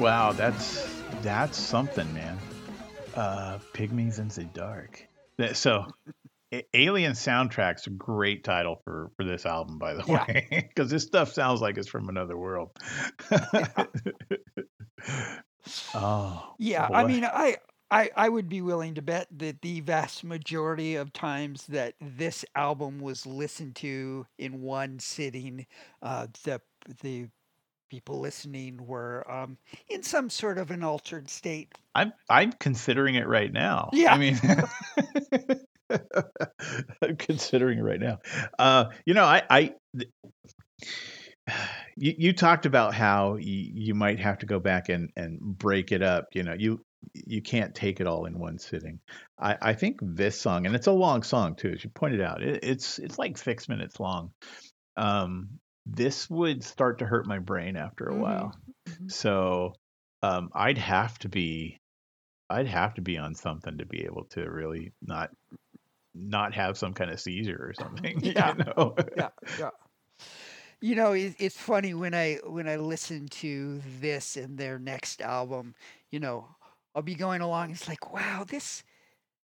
[0.02, 0.84] Wow, that's
[1.22, 2.36] that's something, man.
[3.14, 5.06] Uh, Pygmies in the Dark.
[5.52, 5.86] So,
[6.74, 10.24] Alien soundtrack's a great title for for this album, by the Yeah.
[10.26, 12.70] way, because this stuff sounds like it's from another world.
[15.94, 20.24] oh, Yeah, I mean, I, I I would be willing to bet that the vast
[20.24, 25.66] majority of times that this album was listened to in one sitting,
[26.02, 26.60] uh, the
[27.02, 27.28] the
[27.92, 31.74] people listening were um, in some sort of an altered state.
[31.94, 33.90] I'm I'm considering it right now.
[33.92, 34.14] Yeah.
[34.14, 34.40] I mean,
[37.02, 38.20] I'm considering it right now.
[38.58, 40.10] Uh, you know, I, I th-
[41.98, 45.92] you, you talked about how you, you might have to go back and and break
[45.92, 46.28] it up.
[46.32, 49.00] You know, you you can't take it all in one sitting.
[49.38, 52.42] I, I think this song, and it's a long song too, as you pointed out.
[52.42, 54.30] It, it's it's like six minutes long.
[54.96, 58.18] Um, this would start to hurt my brain after a Mhm.
[58.18, 58.52] while.
[58.86, 59.12] Mhm.
[59.12, 59.74] So
[60.22, 61.80] um, I'd have to be,
[62.50, 65.30] I'd have to be on something to be able to really not,
[66.14, 68.20] not have some kind of seizure or something.
[68.34, 68.54] Yeah.
[68.54, 68.96] You know?
[69.14, 69.70] yeah, yeah.
[70.80, 75.20] You know, it, it's funny when I when I listen to this and their next
[75.22, 75.74] album.
[76.10, 76.56] You know,
[76.94, 77.70] I'll be going along.
[77.70, 78.82] It's like, wow, this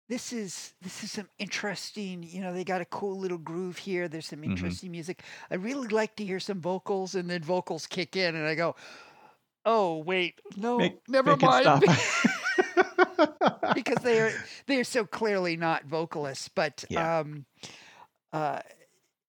[0.08, 2.22] this is this is some interesting.
[2.22, 4.08] You know, they got a cool little groove here.
[4.08, 4.50] There's some Mhm.
[4.50, 5.22] interesting music.
[5.50, 8.76] I really like to hear some vocals, and then vocals kick in, and I go,
[9.64, 11.84] oh wait, no, Make- never make mind.
[13.74, 14.32] because they are
[14.66, 16.48] they are so clearly not vocalists.
[16.48, 17.20] But Yeah.
[17.20, 17.46] um,
[18.32, 18.60] uh,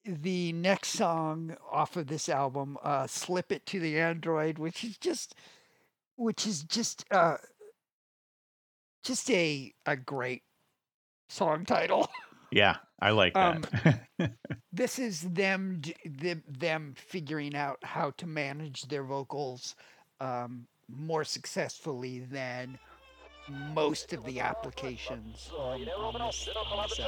[0.03, 4.97] the next song off of this album, uh, "Slip It to the Android," which is
[4.97, 5.35] just,
[6.15, 7.38] which is just, uh,
[9.03, 10.43] just a a great
[11.27, 12.09] song title.
[12.51, 13.63] yeah, I like Um,
[14.17, 14.31] that.
[14.73, 19.75] this is them them, them figuring out how to manage their vocals
[20.19, 22.77] um, more successfully than
[23.73, 26.99] most of the applications on, on this, on this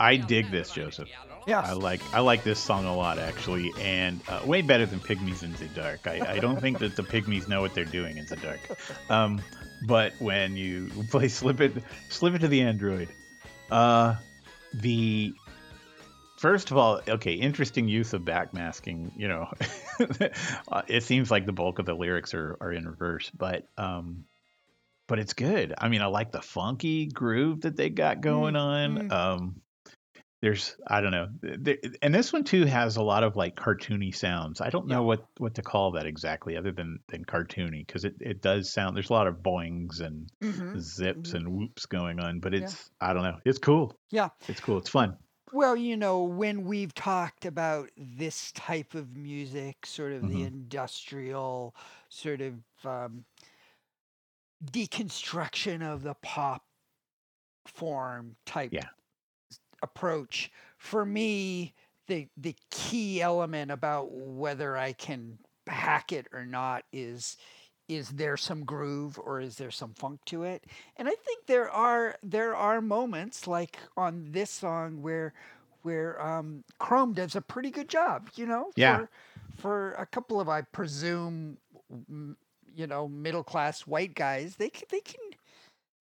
[0.00, 1.08] I dig this, Joseph.
[1.46, 1.60] Yeah.
[1.60, 5.42] I like I like this song a lot actually, and uh, way better than Pygmies
[5.42, 6.06] in the Dark.
[6.06, 8.60] I, I don't think that the Pygmies know what they're doing in the dark.
[9.08, 9.42] Um,
[9.86, 13.08] but when you play Slip It Slip It to the Android,
[13.70, 14.16] uh,
[14.74, 15.32] the
[16.38, 19.12] first of all, okay, interesting use of backmasking.
[19.16, 19.52] You know,
[20.68, 24.24] uh, it seems like the bulk of the lyrics are are in reverse, but um,
[25.06, 25.74] but it's good.
[25.76, 29.08] I mean, I like the funky groove that they got going on.
[29.08, 29.12] mm.
[29.12, 29.60] Um,
[30.42, 34.14] there's I don't know, there, and this one too has a lot of like cartoony
[34.14, 34.60] sounds.
[34.60, 35.04] I don't know Yeah.
[35.04, 38.96] what what to call that exactly, other than than cartoony, because it it does sound.
[38.96, 40.80] There's a lot of boings and Mhm.
[40.80, 41.34] zips mhm.
[41.34, 42.74] and whoops going on, but Yeah.
[42.74, 43.98] it's I don't know, it's cool.
[44.10, 44.30] Yeah.
[44.48, 44.78] It's cool.
[44.78, 45.16] It's fun.
[45.52, 50.44] Well, you know, when we've talked about this type of music, sort of the Mhm.
[50.44, 51.74] industrial,
[52.08, 53.24] sort of um,
[54.64, 56.66] deconstruction of the pop
[57.66, 58.90] form type Yeah.
[59.82, 61.74] Approach, for me,
[62.06, 67.36] the the key element about whether I can hack it or not is
[67.88, 70.64] is there some groove or is there some funk to it
[70.96, 75.32] and i think there are there are moments like on this song where
[75.82, 78.96] where um chrome does a pretty good job you know Yeah.
[78.98, 79.10] for
[79.56, 81.58] for a couple of i presume
[82.74, 85.20] you know middle class white guys they can they can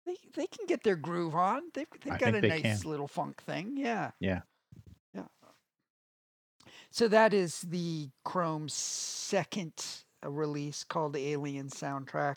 [0.07, 2.91] they, they can get their groove on they've, they've I got a nice can.
[2.91, 4.41] little funk thing yeah Yeah.
[5.15, 5.25] yeah
[6.91, 9.73] so that is the Chrome's second
[10.25, 12.37] uh, release called the Alien Soundtrack.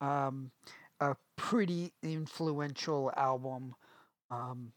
[0.00, 0.50] Um,
[1.00, 3.74] a pretty influential album
[4.30, 4.72] um,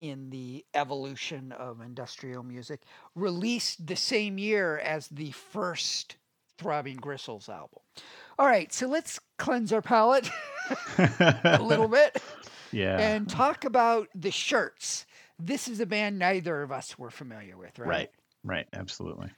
[0.00, 2.82] in the evolution of industrial music.
[3.16, 6.14] Released the same year as the first
[6.56, 7.80] Throbbing Gristles album.
[8.38, 10.30] All right, so let's cleanse our palate
[10.98, 12.22] a little bit.
[12.72, 12.98] Yeah.
[12.98, 15.04] and talk about the shirts.
[15.38, 17.88] This is a band neither of us were familiar with, right?
[17.88, 18.10] right.
[18.44, 18.66] Right.
[18.72, 19.30] Absolutely.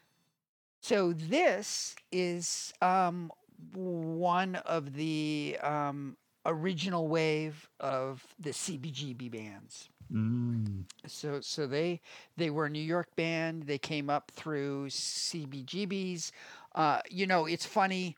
[0.82, 3.30] So this is um,
[3.72, 9.88] one of the um, original wave of the CBGB bands.
[10.12, 10.84] Mm.
[11.06, 12.00] So so they
[12.36, 13.62] they were a New York band.
[13.62, 16.32] They came up through CBGBs.
[16.74, 18.16] Uh, you know, it's funny.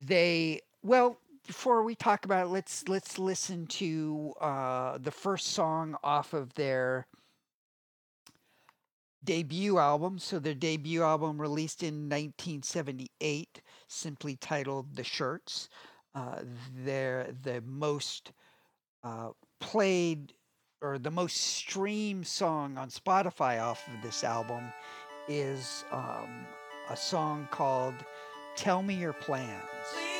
[0.00, 5.96] They well before we talk about it, let's let's listen to uh, the first song
[6.02, 7.06] off of their
[9.24, 10.18] debut album.
[10.18, 15.68] So their debut album released in 1978, simply titled "The Shirts."
[16.14, 16.40] Uh,
[16.84, 18.32] they're the most
[19.02, 19.30] uh,
[19.60, 20.34] played
[20.82, 24.72] or the most streamed song on Spotify off of this album
[25.28, 26.46] is um,
[26.90, 27.94] a song called
[28.56, 30.11] "Tell Me Your Plans."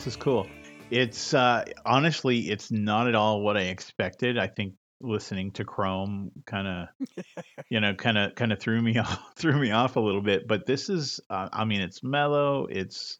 [0.00, 0.46] This is cool.
[0.90, 4.38] It's uh, honestly, it's not at all what I expected.
[4.38, 4.72] I think
[5.02, 7.34] listening to Chrome kind of,
[7.68, 10.48] you know, kind of kind of threw me off threw me off a little bit.
[10.48, 12.64] But this is, uh, I mean, it's mellow.
[12.70, 13.18] It's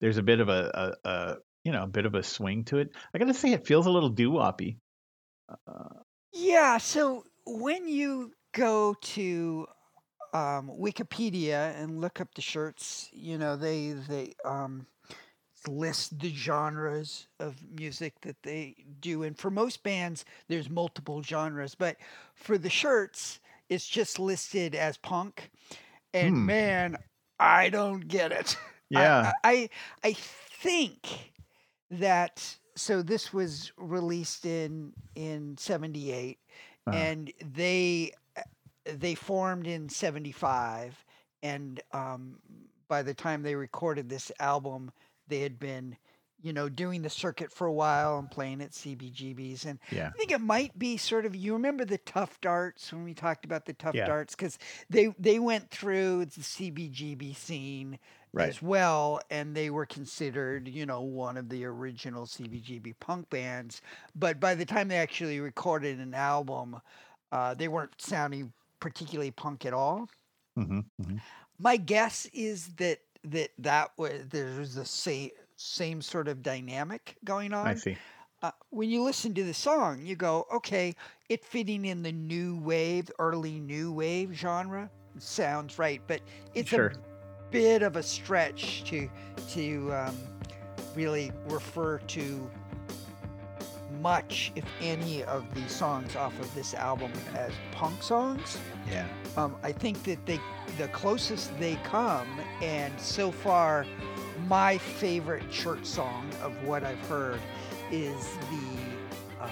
[0.00, 2.78] there's a bit of a, a, a you know a bit of a swing to
[2.78, 2.88] it.
[3.14, 4.78] I gotta say, it feels a little doo woppy.
[5.68, 6.00] Uh,
[6.32, 9.66] Yeah, so when you go to
[10.32, 14.86] um, Wikipedia and look up the shirts, you know they they um,
[15.68, 21.74] list the genres of music that they do, and for most bands, there's multiple genres,
[21.74, 21.96] but
[22.34, 25.50] for the shirts, it's just listed as punk.
[26.12, 26.46] And Hmm.
[26.46, 26.96] man,
[27.38, 28.56] I don't get it.
[28.90, 29.68] Yeah, I, I
[30.04, 31.32] I think
[31.90, 36.38] that so this was released in in 78
[36.86, 37.08] Uh-huh.
[37.08, 38.12] and they
[38.84, 41.04] they formed in 75
[41.42, 42.38] and um
[42.88, 44.92] by the time they recorded this album
[45.28, 45.96] they had been
[46.40, 50.18] you know doing the circuit for a while and playing at CBGBs and yeah, I
[50.18, 53.64] think it might be sort of you remember the Tuff Darts when we talked about
[53.66, 54.04] the Tuff Yeah.
[54.04, 54.34] darts?
[54.34, 54.58] Because
[54.90, 57.98] they they went through the CBGB scene
[58.32, 58.56] Right.
[58.56, 63.80] as well and they were considered you know one of the original CBGB punk bands.
[64.14, 66.80] But by the time they actually recorded an album
[67.32, 70.08] uh, they weren't sounding particularly punk at all.
[70.56, 71.18] Hmm hmm
[71.58, 77.52] my guess is that that that was there's the same same sort of dynamic going
[77.52, 77.98] on I see.
[78.42, 80.94] uh, when you listen to the song, you go, okay,
[81.28, 86.20] it fitting in the new wave, early new wave genre sounds right, but
[86.54, 86.88] it's Sure.
[86.88, 86.92] a
[87.50, 89.08] bit of a stretch to
[89.48, 90.16] to um,
[90.94, 92.50] really refer to
[94.00, 98.58] much, if any, of the songs off of this album as punk songs.
[98.90, 100.40] Yeah, Um, I think that they
[100.78, 102.28] the closest they come,
[102.62, 103.86] and so far,
[104.48, 107.40] my favorite Shirts song of what I've heard
[107.90, 109.50] is the uh,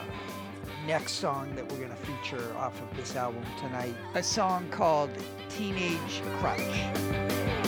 [0.86, 3.94] next song that we're going to feature off of this album tonight.
[4.14, 5.10] A song called
[5.48, 7.61] "Teenage Crush."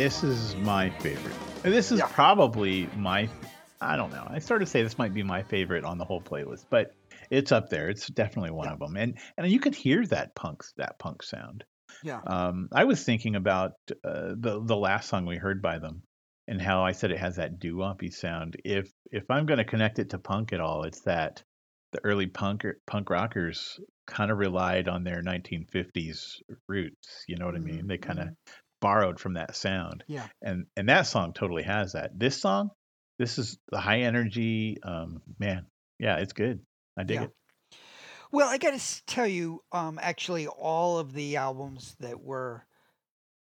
[0.00, 1.36] This is my favorite.
[1.62, 2.06] This is Yeah.
[2.06, 3.28] probably my
[3.82, 4.26] I don't know.
[4.26, 6.94] I sort of say this might be my favorite on the whole playlist, but
[7.28, 7.90] it's up there.
[7.90, 8.72] It's definitely one Yeah.
[8.72, 11.64] of them, and and you can hear that punk that punk sound.
[12.02, 12.18] Yeah.
[12.26, 13.72] Um, I was thinking about
[14.02, 16.02] uh, the the last song we heard by them,
[16.48, 18.56] and how I said it has that doo woppy sound.
[18.64, 21.42] If if I'm going to connect it to punk at all, it's that
[21.92, 27.24] the early punk punk rockers kind of relied on their 1950s roots.
[27.28, 27.86] You know what I mean?
[27.86, 28.28] They kind of
[28.80, 30.26] borrowed from that sound Yeah.
[30.42, 32.18] and and that song totally has that.
[32.18, 32.70] This song,
[33.18, 34.78] this is the high energy.
[34.82, 35.66] Um, man,
[35.98, 36.60] yeah, it's good.
[36.96, 37.24] I dig Yeah.
[37.24, 37.30] it.
[38.32, 42.62] Well, I got to tell you, um, actually, all of the albums that we're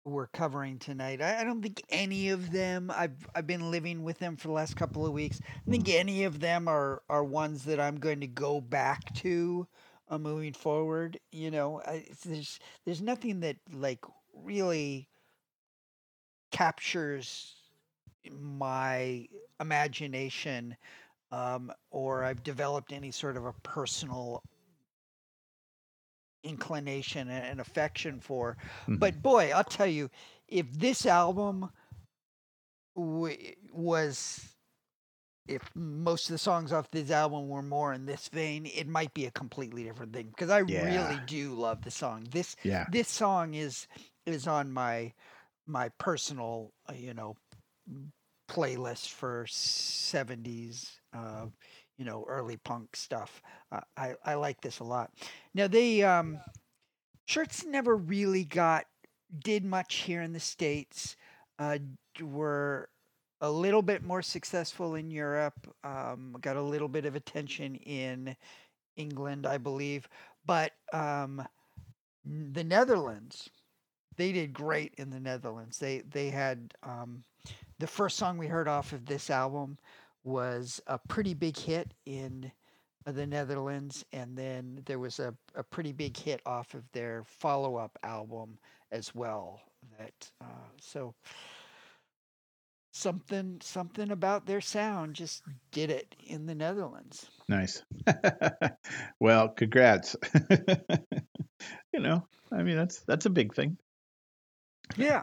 [0.04, 2.90] we're covering tonight, I, I don't think any of them.
[2.92, 5.38] I've I've been living with them for the last couple of weeks.
[5.66, 9.68] I think any of them are are ones that I'm going to go back to
[10.08, 11.20] uh, moving forward.
[11.30, 14.00] You know, I, there's there's nothing that like
[14.34, 15.08] really
[16.52, 17.56] captures
[18.30, 19.28] my
[19.60, 20.76] imagination
[21.32, 24.44] um, or I've developed any sort of a personal
[26.44, 28.56] inclination and affection for.
[28.86, 28.98] Mhm.
[29.00, 30.10] But boy, I'll tell you,
[30.48, 31.70] if this album
[32.96, 34.56] w- was,
[35.48, 39.14] if most of the songs off this album were more in this vein, it might
[39.14, 40.28] be a completely different thing.
[40.28, 42.26] Because I really do love the song.
[42.30, 42.86] This Yeah.
[42.90, 43.86] this song is
[44.26, 45.12] is on my
[45.66, 47.36] my personal uh, you know
[48.50, 51.46] playlist for 70s uh
[51.98, 53.40] you know early punk stuff.
[53.70, 55.10] Uh, i i like this a lot.
[55.54, 56.38] Now they um
[57.26, 58.86] shirts never really got
[59.44, 61.16] did much here in the states
[61.58, 61.78] uh
[62.20, 62.88] were
[63.40, 65.54] a little bit more successful in europe
[65.84, 68.36] um got a little bit of attention in
[68.96, 70.08] england i believe.
[70.44, 71.46] But um
[72.24, 73.48] the netherlands
[74.16, 75.78] they did great in the Netherlands.
[75.78, 77.24] They they had um,
[77.78, 79.78] the first song we heard off of this album
[80.24, 82.52] was a pretty big hit in
[83.06, 87.24] uh, the Netherlands, and then there was a, a pretty big hit off of their
[87.26, 88.58] follow up album
[88.90, 89.60] as well.
[89.98, 91.14] That uh, so
[92.92, 95.42] something something about their sound just
[95.72, 97.28] did it in the Netherlands.
[97.48, 97.82] Nice.
[99.20, 100.14] well, congrats.
[101.92, 103.76] you know, I mean that's that's a big thing.
[104.96, 105.22] Yeah.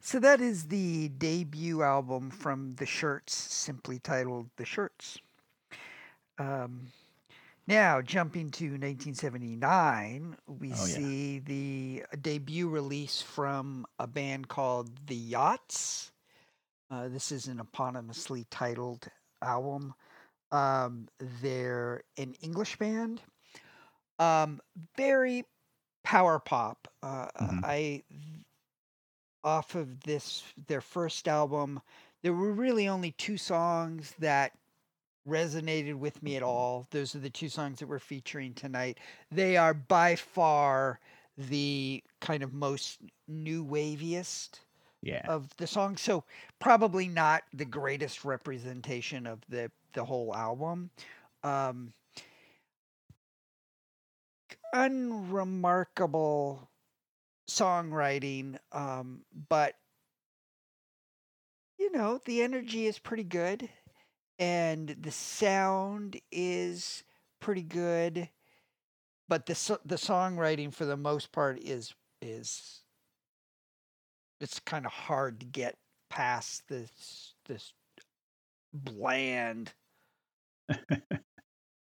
[0.00, 5.18] So that is the debut album from The Shirts, simply titled The Shirts.
[6.38, 6.88] Um,
[7.66, 10.74] now, jumping to 1979, we Oh, yeah.
[10.94, 16.12] see the debut release from a band called The Yachts.
[16.90, 19.06] Uh, this is an eponymously titled
[19.42, 19.94] album.
[20.50, 21.08] Um,
[21.40, 23.20] they're an English band.
[24.18, 24.60] Um,
[24.96, 25.44] very
[26.02, 26.88] power pop.
[27.02, 27.60] Uh, Mhm.
[27.64, 28.02] I
[29.44, 31.80] off of this their first album,
[32.22, 34.52] there were really only two songs that
[35.28, 36.86] resonated with me at all.
[36.90, 38.98] Those are the two songs that we're featuring tonight.
[39.30, 41.00] They are by far
[41.36, 44.60] the kind of most new waviest
[45.02, 45.28] Yeah.
[45.28, 46.00] of the songs.
[46.00, 46.24] So
[46.60, 50.90] probably not the greatest representation of the the whole album.
[51.44, 51.94] Um
[54.72, 56.69] unremarkable
[57.50, 59.74] songwriting um but
[61.78, 63.68] you know the energy is pretty good
[64.38, 67.02] and the sound is
[67.40, 68.28] pretty good
[69.28, 72.82] but the the songwriting for the most part is is
[74.40, 75.76] it's kind of hard to get
[76.08, 77.72] past this this
[78.72, 79.72] bland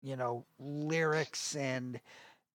[0.01, 1.99] you know lyrics and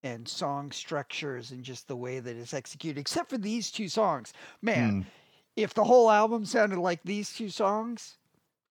[0.04, 4.32] and song structures and just the way that it's executed except for these two songs
[4.62, 5.04] man Mm.
[5.56, 8.16] if the whole album sounded like these two songs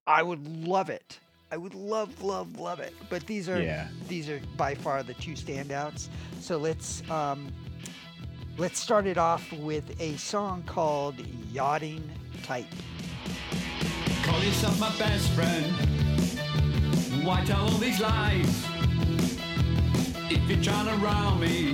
[0.07, 1.19] i would love it
[1.51, 3.88] i would love love love it but these are Yeah.
[4.07, 6.07] these are by far the two standouts
[6.39, 7.51] so let's um
[8.57, 11.15] let's start it off with a song called
[11.51, 12.03] yachting
[12.43, 12.67] type
[14.23, 15.65] Call yourself my best friend.
[17.25, 18.65] Why tell all these lies?
[20.30, 21.74] If you're trying to round me,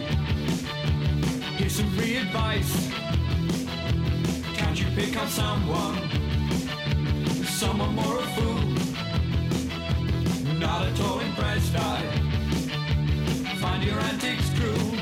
[1.57, 2.89] here's some free advice.
[4.55, 5.97] Can't you pick on someone?
[7.45, 8.61] Someone more a fool?
[10.59, 12.01] Not at all impressed, I
[13.59, 14.95] find your antics cruel.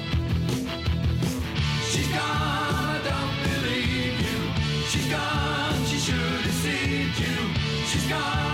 [1.89, 4.39] She's gone, I don't believe you.
[4.89, 6.65] She's gone, she should have
[7.19, 7.37] you.
[7.85, 8.46] She's gone,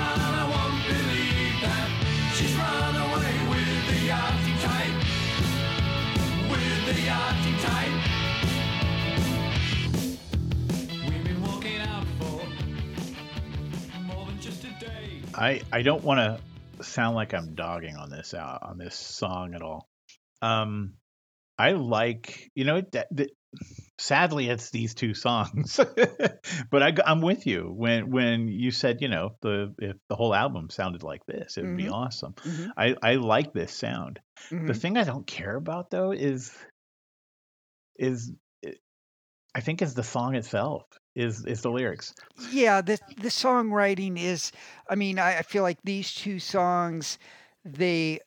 [15.35, 19.53] I I don't want to sound like I'm dogging on this out on this song
[19.53, 19.89] at all.
[20.41, 20.95] Um,
[21.57, 23.29] I like you know that, that
[23.99, 25.79] sadly it's these two songs,
[26.71, 30.33] but I am with you when when you said you know the if the whole
[30.33, 31.93] album sounded like this it would be Mhm.
[31.93, 32.33] awesome.
[32.33, 32.71] Mhm.
[32.77, 34.19] I I like this sound.
[34.49, 34.77] The Mhm.
[34.81, 36.51] thing I don't care about though is
[37.97, 38.31] is
[39.55, 40.83] I think is the song itself
[41.15, 42.13] is is the lyrics.
[42.51, 44.51] Yeah, the the songwriting is.
[44.89, 47.17] I mean, I, I feel like these two songs,
[47.65, 48.19] they,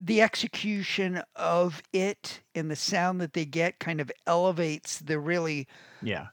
[0.00, 5.66] the execution of it and the sound that they get kind of elevates the really
[6.02, 6.26] Yeah.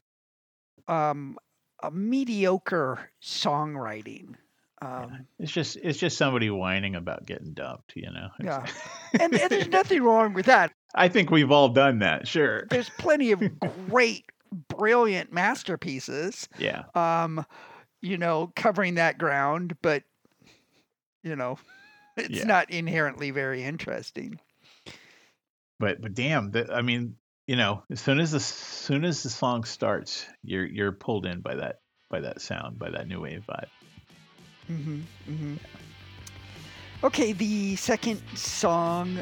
[0.88, 1.38] um,
[1.84, 4.36] a mediocre songwriting.
[4.82, 8.30] Um, It's just it's just somebody whining about getting dumped, you know.
[8.44, 8.66] Yeah.
[9.20, 10.72] and, and there's nothing wrong with that.
[10.96, 12.66] I think we've all done that, sure.
[12.70, 13.42] There's plenty of
[13.90, 16.48] great, brilliant masterpieces.
[16.58, 16.84] Yeah.
[16.96, 17.46] um,
[18.02, 20.04] you know, covering that ground, but
[21.24, 21.58] you know,
[22.18, 22.46] it's Yeah.
[22.46, 24.40] not inherently very interesting.
[25.80, 27.16] But but damn, the, I mean,
[27.48, 31.26] you know, as soon as the as soon as the song starts, you're you're pulled
[31.26, 31.80] in by that
[32.10, 33.68] by that sound, by that new wave vibe.
[34.72, 35.00] Mm-hmm.
[35.30, 35.56] Mm-hmm.
[37.04, 39.18] Okay, the second song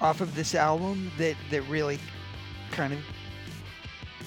[0.00, 1.98] off of this album that that really
[2.70, 2.98] kind of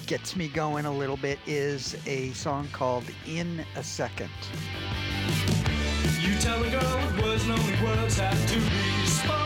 [0.08, 4.30] gets me going a little bit is a song called "In a Second.
[6.18, 9.36] You tell a girl with words and only words have to be spoken.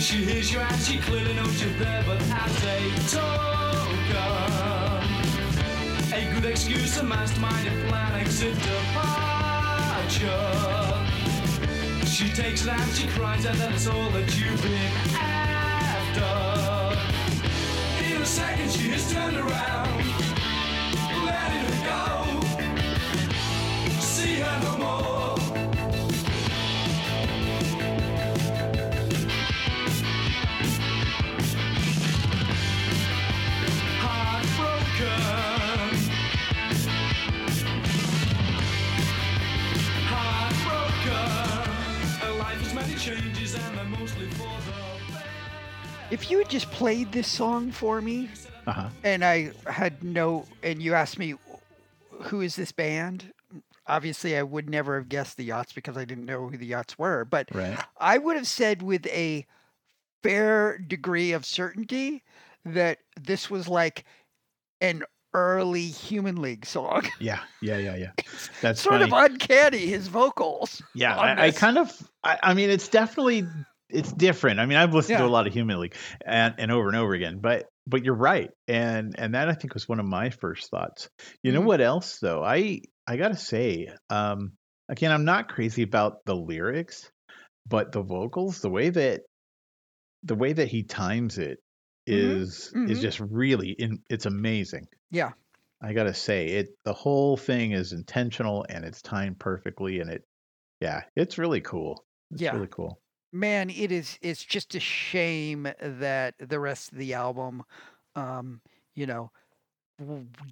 [0.00, 4.18] She hears you and she clearly knows you're there, but as a token,
[6.12, 9.14] a good excuse, a masterminded plan, exit departure.
[12.06, 16.73] She takes it she cries, and then it's all that you've been after.
[18.24, 20.02] A second, she has turned around,
[21.26, 22.40] letting her go
[24.00, 25.36] see her no more.
[34.00, 35.20] Heartbroken.
[40.08, 41.28] Heartbroken.
[42.22, 44.53] Her life has many changes and they're mostly for.
[46.14, 48.28] If you had just played this song for me,
[48.68, 48.88] Uh-huh.
[49.02, 51.34] and I had no, and you asked me,
[52.22, 53.32] who is this band?
[53.88, 56.96] Obviously, I would never have guessed the Yachts because I didn't know who the Yachts
[56.98, 57.24] were.
[57.24, 57.76] But Right.
[57.98, 59.44] I would have said with a
[60.22, 62.22] fair degree of certainty
[62.64, 64.04] that this was like
[64.80, 65.02] an
[65.34, 67.08] early Human League song.
[67.18, 67.40] Yeah.
[67.60, 68.10] Yeah, yeah, yeah.
[68.62, 69.04] That's sort funny.
[69.04, 70.80] of uncanny, his vocals.
[70.94, 71.90] Yeah, I, I kind of.
[72.22, 73.46] I, I mean, it's definitely
[73.94, 74.60] it's different.
[74.60, 77.14] I mean, I've listened to a lot of Human League and and over and over
[77.14, 80.70] again, but but you're right, and and that I think was one of my first
[80.70, 81.08] thoughts.
[81.42, 81.66] You know Mhm.
[81.66, 82.42] what else though?
[82.44, 84.52] I I gotta say, um,
[84.88, 87.10] again, I'm not crazy about the lyrics,
[87.68, 89.22] but the vocals, the way that
[90.22, 91.58] the way that he times it
[92.06, 92.90] is, Mhm, is mhm.
[92.90, 94.02] is just really in.
[94.08, 94.86] It's amazing.
[95.10, 95.32] Yeah.
[95.82, 96.68] I gotta say it.
[96.84, 100.24] The whole thing is intentional and it's timed perfectly, and it,
[100.80, 102.04] yeah, it's really cool.
[102.32, 102.54] It's Yeah.
[102.54, 103.00] really cool.
[103.34, 107.62] Man it is it's just a shame that the rest of the album
[108.16, 108.60] um
[108.94, 109.30] you know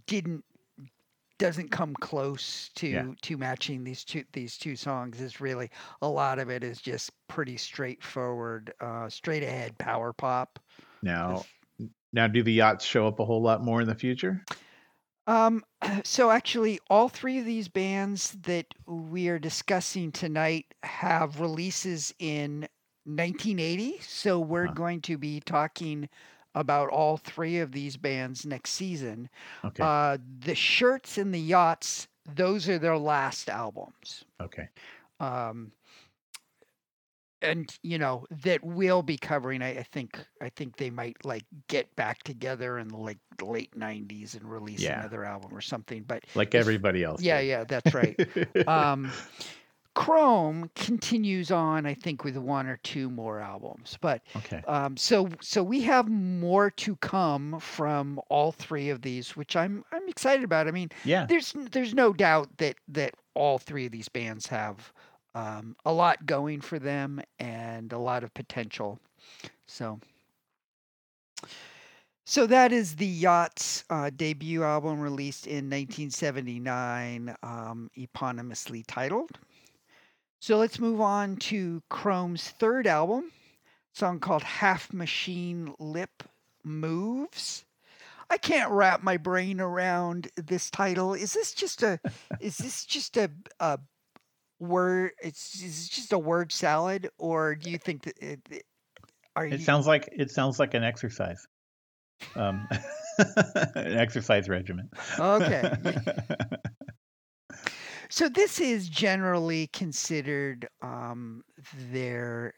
[0.06, 0.44] didn't
[1.38, 3.06] doesn't come close to Yeah.
[3.22, 5.70] to matching these two these two songs is really
[6.02, 10.58] a lot of it is just pretty straightforward uh straight ahead power pop
[11.02, 11.42] Now,
[12.12, 14.44] now, do the yachts show up a whole lot more in the future?
[15.26, 15.64] Um,
[16.04, 22.68] so actually, all three of these bands that we are discussing tonight have releases in
[23.04, 23.98] 1980.
[24.00, 24.74] So we're Huh.
[24.74, 26.08] going to be talking
[26.54, 29.30] about all three of these bands next season.
[29.64, 29.84] Okay.
[29.84, 34.24] Uh, the Shirts and the Yachts, those are their last albums.
[34.40, 34.68] okay.
[35.20, 35.72] Um,
[37.42, 39.62] and you know that we'll be covering.
[39.62, 40.18] I, I think.
[40.40, 44.80] I think they might like get back together in the like late '90s and release
[44.80, 45.00] Yeah.
[45.00, 46.02] another album or something.
[46.06, 47.20] But Like everybody else.
[47.22, 47.46] yeah, did.
[47.48, 48.68] yeah, that's right.
[48.68, 49.10] um,
[49.94, 53.98] Chrome continues on, I think, with one or two more albums.
[54.00, 54.62] But okay.
[54.66, 59.84] um, so so we have more to come from all three of these, which I'm
[59.92, 60.66] I'm excited about.
[60.66, 61.26] I mean, Yeah.
[61.26, 64.94] there's there's no doubt that that all three of these bands have
[65.34, 68.98] um, a lot going for them and a lot of potential.
[69.66, 70.00] So.
[72.24, 79.38] So that is the Yachts uh, debut album released in 1979, um, eponymously titled.
[80.40, 83.32] So let's move on to Chrome's third album,
[83.92, 86.22] song called Half Machine Lip
[86.64, 87.64] Moves.
[88.30, 91.12] I can't wrap my brain around this title.
[91.12, 92.00] Is this just a
[92.40, 93.30] is this just a
[93.60, 93.78] a
[94.62, 98.64] word it's is this just a word salad or do you think that it, it-
[99.34, 101.46] are you sounds like it sounds like an exercise.
[102.36, 102.68] Um,
[103.18, 104.90] an exercise regimen.
[105.18, 105.72] Okay.
[108.10, 111.44] So this is generally considered um,
[111.90, 112.52] their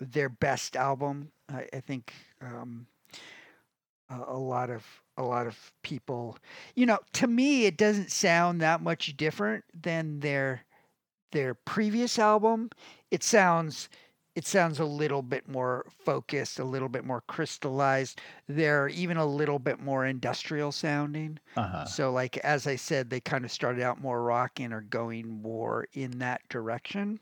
[0.00, 1.30] their best album.
[1.48, 2.88] I, I think um,
[4.10, 4.84] a, a lot of
[5.16, 6.36] a lot of people,
[6.74, 10.62] you know, to me, it doesn't sound that much different than their
[11.32, 12.70] their previous album.
[13.10, 13.88] It sounds
[14.36, 18.20] it sounds a little bit more focused, a little bit more crystallized.
[18.46, 21.38] They're even a little bit more industrial sounding.
[21.56, 21.84] uh-huh.
[21.84, 25.28] So, like as I said, they kind of started out more rock and are going
[25.28, 27.20] more in that direction.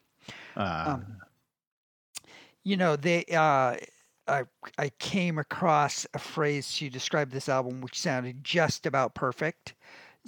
[0.57, 1.23] Uh, Um,
[2.65, 3.77] You know, they uh,
[4.27, 4.45] I
[4.77, 9.75] I came across a phrase to describe this album which sounded just about perfect,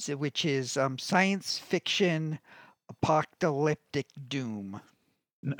[0.09, 2.41] which is um, science fiction
[3.03, 4.81] apocalyptic doom.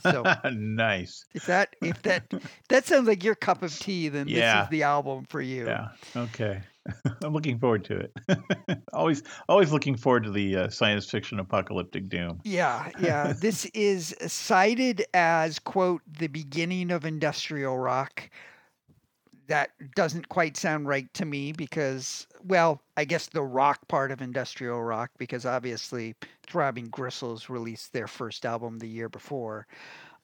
[0.00, 1.24] So nice.
[1.34, 2.32] if that if that
[2.68, 4.56] that sounds like your cup of tea, then yeah.
[4.56, 5.66] this is the album for you.
[5.66, 5.88] Yeah.
[6.16, 6.62] Okay.
[7.22, 8.78] I'm looking forward to it.
[8.92, 12.40] always, always looking forward to the uh, science fiction apocalyptic doom.
[12.44, 13.32] Yeah, yeah.
[13.32, 18.28] this is cited as, quote, the beginning of industrial rock.
[19.48, 24.22] That doesn't quite sound right to me because, well, I guess the rock part of
[24.22, 26.14] industrial rock, because obviously
[26.46, 29.66] Throbbing Gristles released their first album the year before.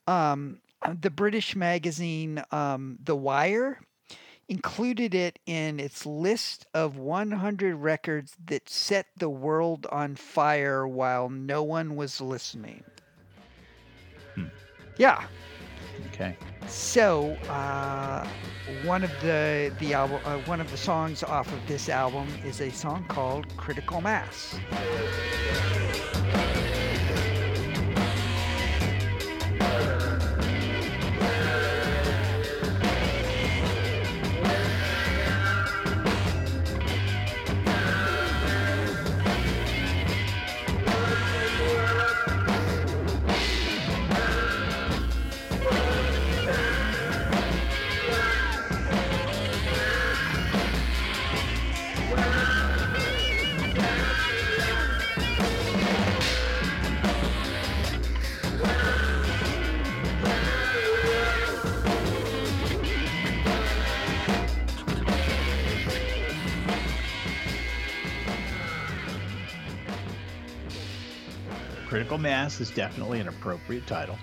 [0.06, 0.60] Um,
[1.00, 3.80] the British magazine um, The Wire
[4.50, 11.28] included it in its list of 100 records that set the world on fire while
[11.28, 12.82] no one was listening.
[14.34, 14.46] Hmm.
[14.96, 15.24] Yeah.
[16.20, 16.36] Okay.
[16.66, 18.28] So uh,
[18.84, 22.60] one of the the album, uh, one of the songs off of this album is
[22.60, 24.58] a song called "Critical Mass."
[72.50, 74.18] Mass is definitely an appropriate title.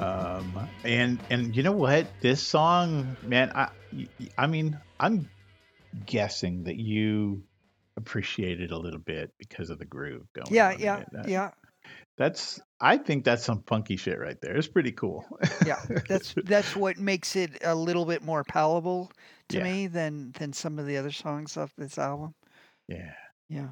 [0.00, 2.08] um, and and you know what?
[2.20, 3.68] This song, man, I
[4.36, 5.30] I mean, I'm
[6.04, 7.44] guessing that you
[7.96, 10.52] appreciate it a little bit because of the groove going.
[10.52, 11.04] Yeah, on yeah.
[11.12, 11.50] That- yeah,
[12.16, 14.56] That's I think that's some funky shit right there.
[14.56, 15.24] It's pretty cool.
[15.64, 15.78] yeah.
[16.08, 19.12] That's that's what makes it a little bit more palatable
[19.50, 19.62] to Yeah.
[19.62, 22.34] me than than some of the other songs off this album.
[22.88, 23.12] yeah.
[23.48, 23.68] Yeah.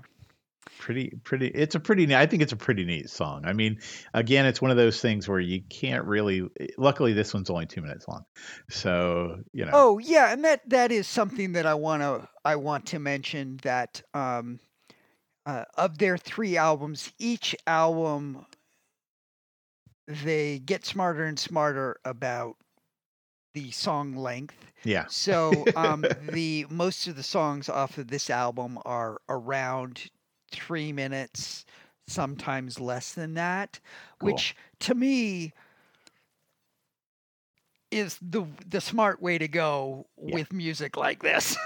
[0.79, 3.45] Pretty pretty it's a pretty i think it's a pretty neat song.
[3.45, 3.79] I mean
[4.15, 6.49] again it's one of those things where you can't really
[6.79, 8.25] luckily this one's only two minutes long.
[8.71, 9.73] So you know.
[9.73, 13.59] Oh yeah, and that that is something that I want to I want to mention
[13.63, 14.61] that um,
[15.47, 18.47] uh, of their three albums, each album
[20.09, 22.57] they get smarter and smarter about
[23.55, 24.71] the song length.
[24.85, 25.07] yeah.
[25.09, 30.11] So um, the most of the songs off of this album are around
[30.51, 31.65] three minutes,
[32.07, 33.81] sometimes less than that,
[34.19, 34.33] Cool.
[34.33, 35.53] which to me
[37.91, 40.35] is the the smart way to go Yeah.
[40.35, 41.57] with music like this.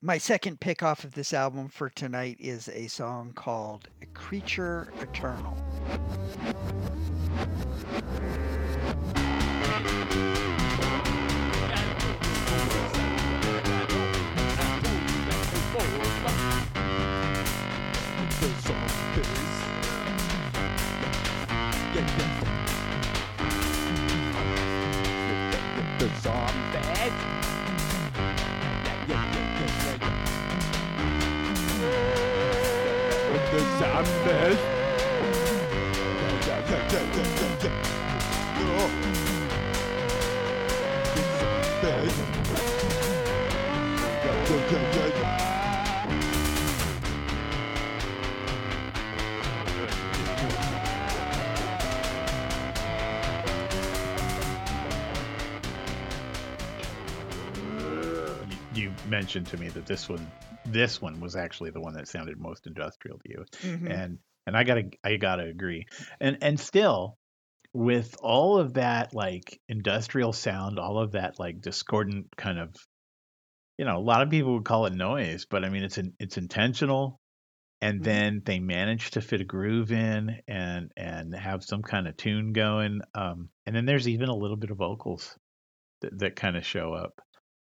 [0.00, 5.56] My second pick off of this album for tonight is a song called Creature Eternal.
[18.68, 18.74] You,
[42.04, 42.97] you
[59.08, 60.32] mentioned to me that this one
[60.64, 64.00] this one was actually the one that sounded most industrial to you, Mhm.
[64.00, 65.86] and and I gotta I gotta agree,
[66.20, 67.18] and and still
[67.74, 72.74] with all of that like industrial sound, all of that like discordant kind of,
[73.78, 76.14] you know, a lot of people would call it noise, but I mean it's in,
[76.18, 77.20] it's intentional,
[77.82, 78.04] and Mhm.
[78.04, 82.52] then they manage to fit a groove in and and have some kind of tune
[82.54, 85.36] going, um, and then there's even a little bit of vocals
[86.02, 87.20] that, that kind of show up.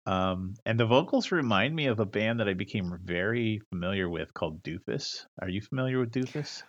[0.06, 4.34] Um, and the vocals remind me of a band that I became very familiar with
[4.34, 5.26] called Doofus.
[5.40, 6.64] Are you familiar with Doofus?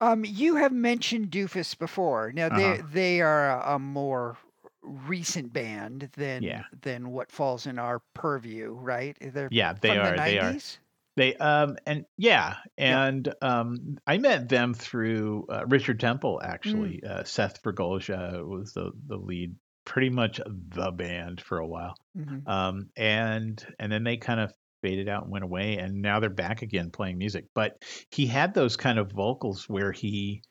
[0.00, 2.32] Um, you have mentioned Doofus before.
[2.32, 2.82] Now they Uh-huh.
[2.82, 4.38] they are a, a more
[4.82, 6.64] recent band than Yeah.
[6.72, 9.16] than what falls in our purview, right?
[9.20, 10.10] They're Yeah, they are.
[10.10, 10.58] The They are.
[10.58, 10.78] 90s?
[11.16, 13.00] They um and yeah, Yeah.
[13.02, 16.96] and um I met them through uh, Richard Temple Mm.
[16.96, 17.02] actually.
[17.04, 21.94] Uh, Seth Vergolja was the the lead, pretty much the band for a while.
[22.14, 22.46] Mhm.
[22.46, 24.52] Um and and then they kind of
[24.82, 27.46] faded out and went away and now they're back again playing music.
[27.54, 30.42] But he had those kind of vocals where he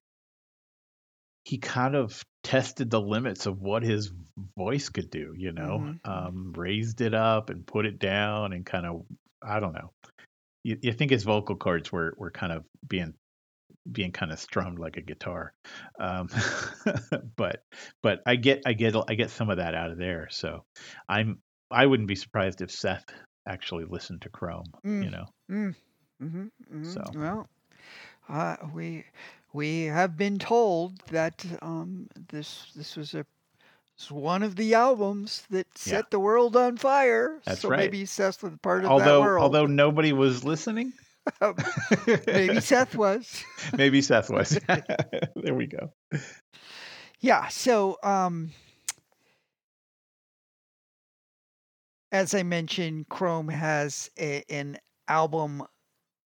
[1.46, 4.12] he kind of tested the limits of what his
[4.58, 5.84] voice could do, you know.
[5.84, 6.00] Mhm.
[6.04, 9.06] Um raised it up and put it down and kind of
[9.42, 9.94] I don't know
[10.64, 13.16] you, you think his vocal cords were were kind of being
[13.92, 15.54] being kind of strummed like a guitar
[16.00, 16.28] um
[17.36, 17.64] but
[18.02, 20.64] but i get i get i get some of that out of there so
[21.10, 21.38] i'm
[21.72, 23.06] i wouldn't be surprised if seth
[23.48, 25.12] actually listened to chrome you Mm.
[25.12, 25.76] know Mm.
[26.20, 27.02] hmm hmm So.
[27.14, 27.48] Well,
[28.30, 29.06] uh, we
[29.54, 33.26] we have been told that um, this this was a
[33.96, 36.04] it's one of the albums that Yeah.
[36.04, 37.42] set the world on fire.
[37.46, 37.92] That's so right.
[37.92, 39.42] maybe Seth was part of that although world.
[39.44, 40.94] although nobody was listening
[42.28, 43.44] maybe Seth was.
[43.78, 44.60] maybe seth was
[45.36, 45.92] there we go
[47.22, 47.48] Yeah.
[47.50, 48.52] So, um,
[52.12, 55.64] as I mentioned, Chrome has a, an album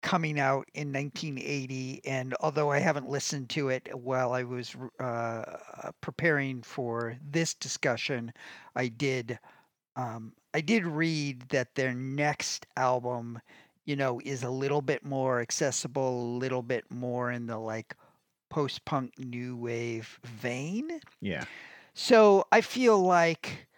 [0.02, 5.42] coming out in 1980, and although I haven't listened to it while I was uh,
[6.00, 8.32] preparing for this discussion,
[8.74, 9.38] I did.
[9.96, 13.40] Um, I did read that their next album,
[13.86, 17.96] you know, is a little bit more accessible, a little bit more in the like
[18.50, 21.00] post-punk new wave vein.
[21.20, 21.44] yeah
[21.94, 23.68] So I feel like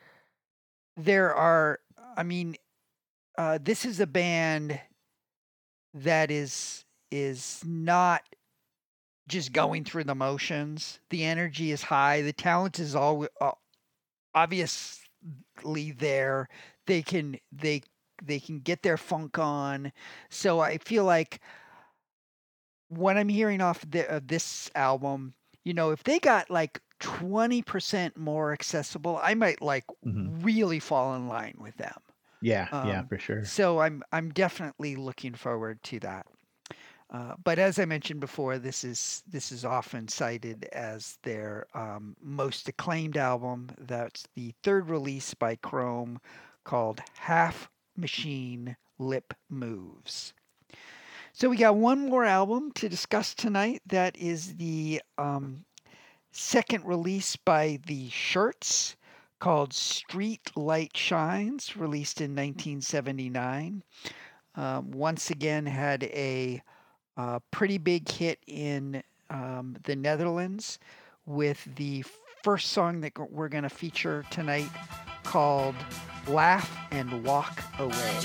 [0.97, 1.81] there are,
[2.17, 2.57] I mean,
[3.39, 4.81] uh, this is a band
[5.95, 8.23] that is is not
[9.29, 11.01] just going through the motions.
[11.11, 12.23] The energy is high.
[12.23, 13.53] The talent is all uh,
[14.35, 16.49] obviously there.
[16.87, 17.83] They can they
[18.27, 19.93] they can get their funk on.
[20.31, 21.41] So I feel like
[22.89, 28.17] what I'm hearing off the, of this album, you know, if they got like 20%
[28.17, 30.35] more accessible, I might like Mhm.
[30.43, 32.01] really fall in line with them.
[32.41, 36.27] yeah yeah Um, for sure So I'm I'm definitely looking forward to that.
[37.11, 42.17] Uh, but as I mentioned before, this is this is often cited as their um,
[42.21, 43.71] most acclaimed album.
[43.79, 46.21] That's the third release by Chrome,
[46.65, 50.33] called Half Machine Lip Moves.
[51.33, 53.83] So we got one more album to discuss tonight.
[53.87, 55.65] That is the um,
[56.31, 58.97] second release by the Shirts
[59.39, 63.83] called Street Light Shines, released in 1979.
[64.55, 66.63] Um, once again, had a
[67.17, 70.79] uh, pretty big hit in um, the Netherlands
[71.27, 72.05] with the
[72.43, 74.69] first song that we're going to feature tonight
[75.23, 75.77] called
[76.27, 78.19] Laugh and Walk Away.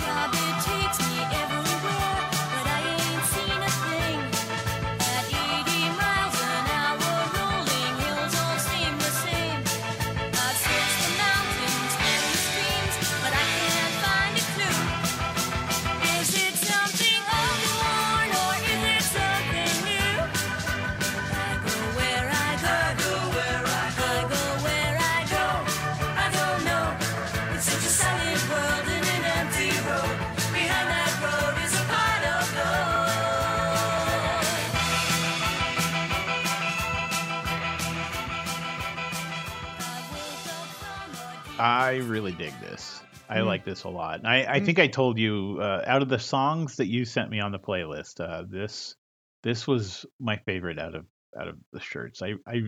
[41.68, 43.02] I really dig this.
[43.30, 43.46] I Mm.
[43.46, 44.20] like this a lot.
[44.20, 44.66] And I, I Mm.
[44.66, 47.60] think I told you uh, out of the songs that you sent me on the
[47.60, 48.96] playlist, uh, this
[49.44, 51.06] this was my favorite out of
[51.40, 52.22] out of the shirts.
[52.22, 52.62] I I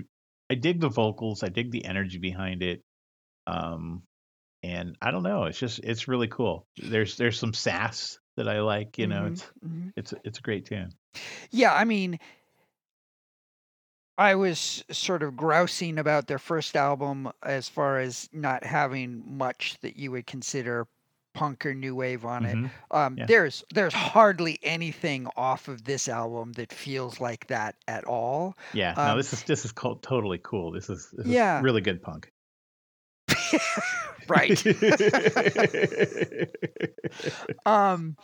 [0.50, 1.44] I dig the vocals.
[1.44, 2.82] I dig the energy behind it.
[3.48, 4.04] Um,
[4.64, 5.46] and I don't know.
[5.46, 6.68] It's just it's really cool.
[6.78, 8.98] There's there's some sass that I like.
[8.98, 9.94] You know, Mhm, it's mhm.
[9.96, 10.92] it's it's a great tune.
[11.52, 12.20] Yeah, I mean,
[14.20, 19.78] I was sort of grousing about their first album as far as not having much
[19.80, 20.88] that you would consider
[21.34, 22.58] punk or new wave on it.
[22.58, 22.70] Mhm.
[22.92, 23.26] Um, Yeah.
[23.28, 28.58] There's there's hardly anything off of this album that feels like that at all.
[28.74, 30.72] Yeah, no, Um, this is this is called totally cool.
[30.72, 31.60] This is, this Yeah.
[31.60, 32.30] is really good punk.
[34.28, 34.62] Right.
[37.66, 38.16] um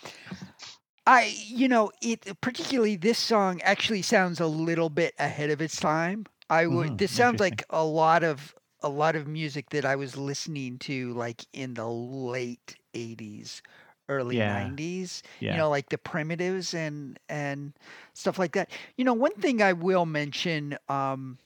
[1.05, 5.79] i you know it particularly this song actually sounds a little bit ahead of its
[5.79, 9.85] time i would Mhm, this sounds like a lot of a lot of music that
[9.85, 13.61] i was listening to like in the late 80s
[14.09, 14.41] early Yeah.
[14.41, 15.49] 90s yeah.
[15.49, 17.73] you know like the primitives and and
[18.13, 21.37] stuff like that you know one thing i will mention um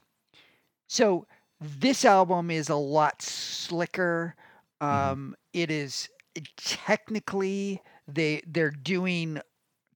[0.88, 1.26] so
[1.60, 4.36] this album is a lot slicker
[4.92, 5.14] Mm-hmm.
[5.14, 6.10] um it is
[6.58, 9.40] technically they they're doing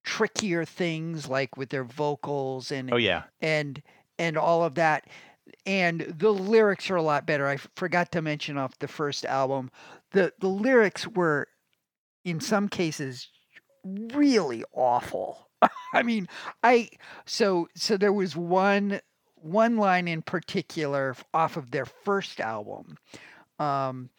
[0.04, 3.24] trickier things like with their vocals and oh yeah.
[3.41, 3.82] and
[4.20, 5.08] and all of that
[5.66, 9.72] and the lyrics are a lot better i forgot to mention off the first album
[10.12, 11.47] the the lyrics were
[12.26, 13.30] in some cases
[14.14, 15.49] really awful
[15.93, 16.28] i mean
[16.64, 16.89] i
[17.26, 18.99] so so there was one
[19.36, 22.97] one line in particular off of their first album
[23.60, 24.10] um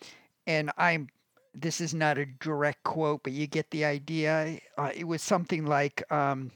[0.46, 1.08] and i'm
[1.54, 5.66] this is not a direct quote but you get the idea uh, it was something
[5.66, 6.50] like um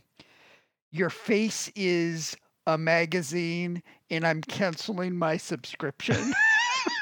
[0.91, 2.37] your face is
[2.67, 6.35] a magazine and I'm canceling my subscription.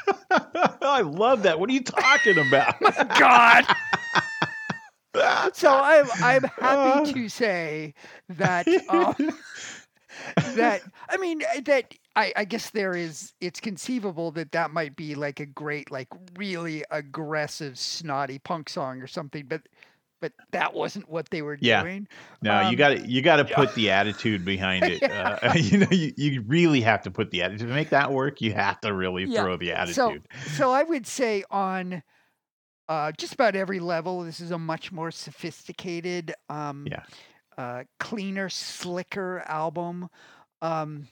[0.31, 1.59] I love that.
[1.59, 2.75] What are you talking about?
[3.15, 3.67] God.
[5.53, 6.61] so I'm I'm Uh.
[6.61, 7.95] happy to say
[8.29, 9.15] that um,
[10.45, 14.97] that I mean uh, that I, I guess there is it's conceivable that that might
[14.97, 19.69] be like a great like really aggressive snotty punk song or something but
[20.21, 21.85] but that wasn't what they were Yeah.
[21.85, 22.09] doing.
[22.43, 25.05] No, you Um, got to you got to put the attitude behind it.
[25.11, 28.41] Uh, you know, you, you really have to put the attitude to make that work.
[28.43, 30.29] You have to really Yeah, throw the So attitude.
[30.47, 32.03] so I would say on
[32.89, 37.05] uh, just about every level, this is a much more sophisticated, um, Yeah.
[37.59, 40.09] uh, cleaner, slicker album.
[40.63, 41.09] Um,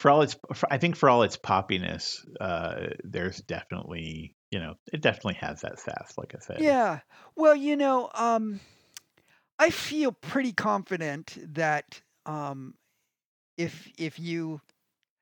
[0.00, 4.74] for all its, for, I think for all its poppiness, uh, there's definitely you know
[4.92, 6.14] it definitely has that sass.
[6.16, 6.60] Like I said.
[6.60, 7.00] yeah.
[7.36, 8.60] Well, you know, um,
[9.58, 12.74] I feel pretty confident that um,
[13.58, 14.62] if if you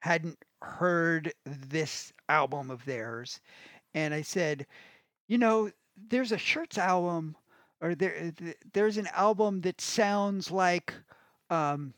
[0.00, 3.40] hadn't heard this album of theirs,
[3.94, 4.64] and I said,
[5.26, 5.72] you know,
[6.08, 7.36] there's a Shirts album,
[7.80, 8.32] or there
[8.72, 10.94] there's an album that sounds like
[11.50, 11.94] um,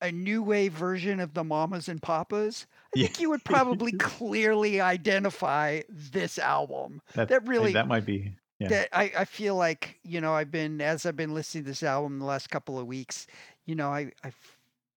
[0.00, 2.66] a new wave version of the Mamas and Papas.
[2.94, 3.06] I Yeah.
[3.06, 7.00] think you would probably clearly identify this album.
[7.14, 8.34] that, that really- that might be.
[8.58, 8.68] Yeah.
[8.68, 11.82] That I, I feel like you know I've been as I've been listening to this
[11.82, 13.26] album the last couple of weeks.
[13.66, 14.32] You know i i,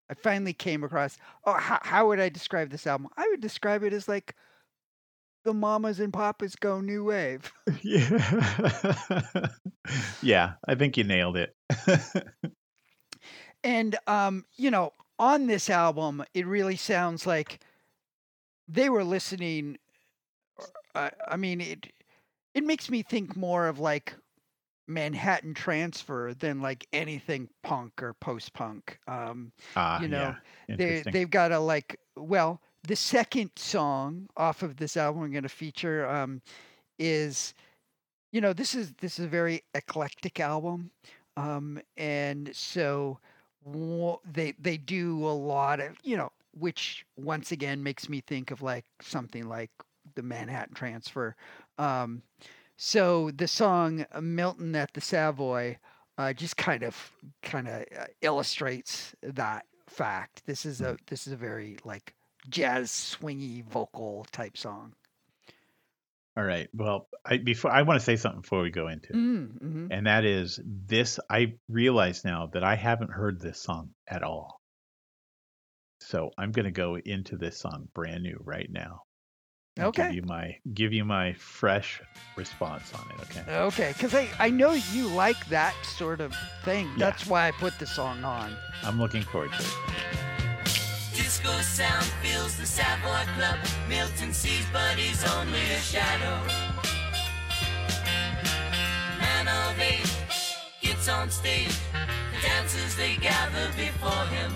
[0.10, 1.18] I finally came across.
[1.44, 3.10] Oh, how, how would I describe this album?
[3.18, 4.34] I would describe it as like
[5.44, 7.52] the Mamas and Papas go new wave.
[7.82, 9.48] yeah.
[10.22, 11.54] yeah, I think you nailed it.
[13.64, 17.60] And um, you know, on this album, it really sounds like
[18.68, 19.78] they were listening.
[20.96, 21.92] I, I mean, it
[22.54, 24.16] it makes me think more of like
[24.88, 28.98] Manhattan Transfer than like anything punk or post punk.
[29.08, 30.36] Um, Ah, You know,
[30.68, 30.76] yeah.
[30.76, 35.44] they they've got a like well, the second song off of this album I'm going
[35.44, 36.42] to feature um,
[36.98, 37.54] is,
[38.32, 40.92] you know, this is this is a very eclectic album,
[41.38, 43.20] um, and so
[43.66, 48.62] they they do a lot of you know, which once again makes me think of
[48.62, 49.72] like something like
[50.16, 51.36] the Manhattan Transfer.
[51.78, 52.24] Um,
[52.78, 55.78] so the song uh, Milton at the Savoy
[56.18, 60.44] uh, just kind of kind of uh, illustrates that fact.
[60.46, 62.14] This is a this is a very like
[62.50, 64.94] jazz swingy vocal type song.
[66.40, 66.70] All right.
[66.74, 69.88] Well, I before I want to say something before we go into, it, Mm, hmm
[69.92, 71.20] and that is this.
[71.30, 74.62] I realize now that I haven't heard this song at all.
[76.00, 79.02] So I'm going to go into this song brand new right now.
[79.78, 80.04] Okay.
[80.04, 82.02] Give you my give you my fresh
[82.38, 83.22] response on it.
[83.24, 83.44] Okay.
[83.52, 86.34] Okay, because I, I know you like that sort of
[86.64, 86.86] thing.
[86.92, 87.10] Yeah.
[87.10, 88.56] That's why I put the song on.
[88.84, 90.29] I'm looking forward to it.
[91.30, 93.60] Disco sound fills the Savoy Club.
[93.88, 96.42] Milton sees, but he's only a shadow.
[99.22, 100.12] Man of age
[100.82, 101.78] gets on stage.
[102.34, 104.52] The dancers they gather before him.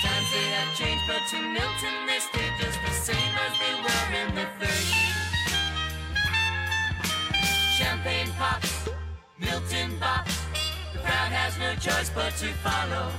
[0.00, 4.08] Times they have changed, but to Milton they stay just the same as they were
[4.22, 5.04] in the 30s.
[7.76, 8.88] Champagne pops,
[9.38, 10.34] Milton bops.
[10.94, 13.12] The crowd has no choice but to follow.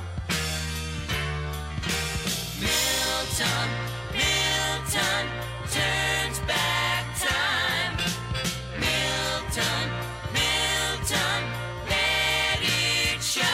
[3.40, 3.70] Milton,
[4.12, 5.28] Milton
[5.72, 7.96] turns back time.
[8.78, 9.90] Milton,
[10.34, 11.44] Milton,
[11.88, 13.46] let it shine.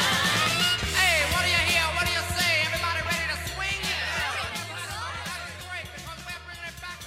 [0.90, 1.86] Hey, what do you hear?
[1.94, 2.66] What do you say?
[2.66, 3.82] Everybody ready to swing?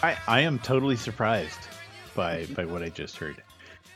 [0.04, 1.58] I, I am totally surprised
[2.14, 3.42] by by what I just heard.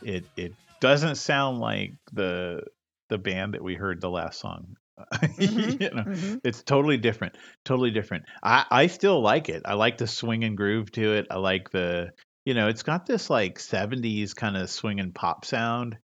[0.03, 2.65] It it doesn't sound like the
[3.11, 4.77] the band that we heard the last song
[5.39, 6.41] Mhm, you know, mhm.
[6.45, 8.25] it's totally different, totally different.
[8.43, 9.63] I I still like it.
[9.65, 11.27] I like the swing and groove to it.
[11.31, 12.13] I like the
[12.45, 15.99] you know, it's got this like 70s kind of swing and pop sound.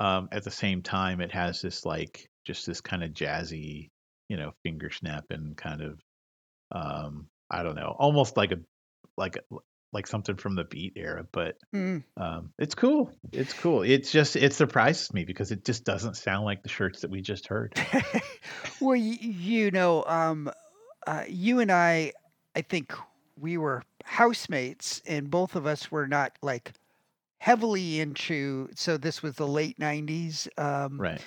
[0.00, 3.90] Um, at the same time, it has this like just this kind of jazzy,
[4.28, 6.00] you know, finger snapping kind of
[6.72, 8.58] um I don't know, almost like a
[9.16, 9.56] like a,
[9.92, 12.02] like something from the beat era, but Mm.
[12.16, 13.10] um it's cool.
[13.32, 13.82] It's cool.
[13.82, 17.20] It's just it surprises me because it just doesn't sound like the shirts that we
[17.20, 17.74] just heard.
[18.80, 20.50] well, you, you know, um,
[21.06, 22.12] uh, you and I,
[22.54, 22.92] I think
[23.40, 26.72] we were housemates, and both of us were not like
[27.38, 28.68] heavily into.
[28.74, 30.48] So this was the late '90s.
[30.58, 31.20] Um, Right.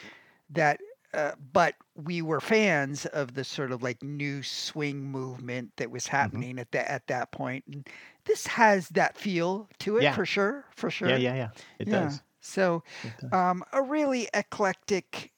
[0.51, 0.79] That,
[1.13, 6.05] uh, but we were fans of the sort of like new swing movement that was
[6.07, 7.89] happening at that at that point, and
[8.25, 10.13] this has that feel to it Yeah.
[10.13, 10.65] for sure.
[10.75, 11.17] For sure.
[11.17, 11.51] Yeah, yeah, yeah.
[11.79, 11.89] It Yeah.
[11.89, 12.23] does.
[12.41, 13.31] So, It does.
[13.31, 15.33] um, a really eclectic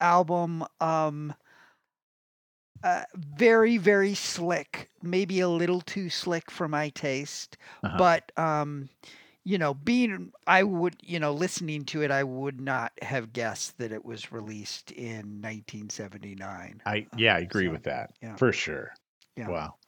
[0.00, 0.64] album.
[0.80, 1.34] Um,
[2.82, 4.90] uh, very, very slick.
[5.02, 8.06] Maybe a little too slick for my taste, Uh-huh.
[8.06, 8.88] but um,
[9.44, 13.78] you know, being I would, you know, listening to it, I would not have guessed
[13.78, 16.82] that it was released in 1979.
[16.84, 18.10] I yeah, I agree so, with that.
[18.22, 18.38] yeah.
[18.38, 18.94] For sure.
[19.36, 19.52] Yeah.
[19.52, 19.78] Wow.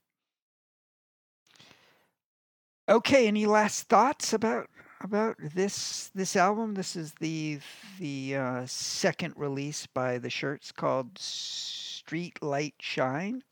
[2.88, 4.68] Okay, any last thoughts about
[5.00, 6.74] about this this album?
[6.74, 7.58] This is the
[7.98, 13.42] the uh, second release by the Shirts called Street Light Shine.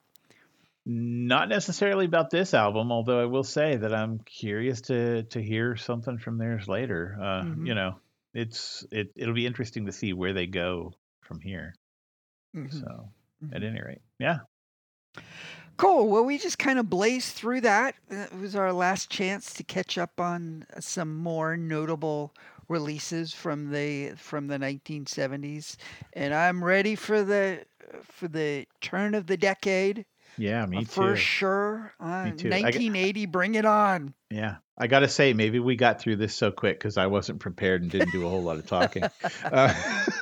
[0.85, 5.77] Not necessarily about this album, although I will say that I'm curious to to hear
[5.77, 7.17] something from theirs later.
[7.21, 7.67] Uh, Mhm.
[7.69, 8.01] you know,
[8.35, 11.75] it's it it'll be interesting to see where they go from here.
[12.55, 12.71] Mhm.
[12.73, 13.13] So,
[13.43, 13.55] Mhm.
[13.57, 14.41] at any rate, yeah.
[15.77, 16.09] Cool.
[16.09, 17.95] Well, we just kind of blazed through that.
[18.11, 22.33] It was our last chance to catch up on some more notable
[22.69, 25.77] releases from the from the 1970s,
[26.13, 27.65] and I'm ready for the
[28.05, 30.05] for the turn of the decade.
[30.39, 30.87] Yeah, me uh, too.
[30.87, 31.95] for sure.
[32.01, 32.49] Uh, Me too.
[32.49, 34.15] I g- 1980, bring it on.
[34.31, 37.41] Yeah, I got to say, maybe we got through this so quick because I wasn't
[37.41, 39.05] prepared and didn't do a whole lot of talking.
[39.45, 39.75] Uh,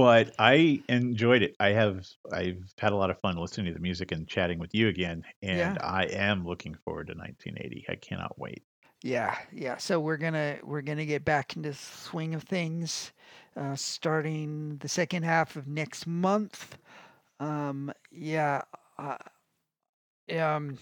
[0.00, 1.54] but I enjoyed it.
[1.60, 4.74] I have I've had a lot of fun listening to the music and chatting with
[4.74, 5.78] you again, and Yeah.
[5.78, 7.84] I am looking forward to 1980.
[7.86, 8.64] I cannot wait.
[9.02, 9.78] Yeah, yeah.
[9.78, 13.12] So we're gonna we're gonna get back into the swing of things,
[13.56, 16.78] uh, starting the second half of next month.
[17.40, 18.62] Um, yeah.
[18.98, 19.18] Uh,
[20.38, 20.78] um,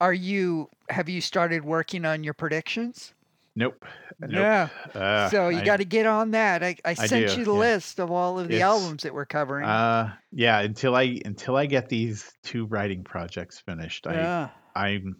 [0.00, 0.70] are you?
[0.90, 3.14] Have you started working on your predictions?
[3.54, 3.84] Nope.
[4.20, 4.30] nope.
[4.32, 4.68] Yeah.
[4.94, 6.62] Uh, so you got to get on that.
[6.62, 7.58] I, I I sent do, you the yeah.
[7.58, 9.66] list of all of the It's- albums that we're covering.
[9.66, 10.60] Uh, yeah.
[10.60, 14.50] Until I until I get these two writing projects finished, I.
[14.74, 15.16] I'm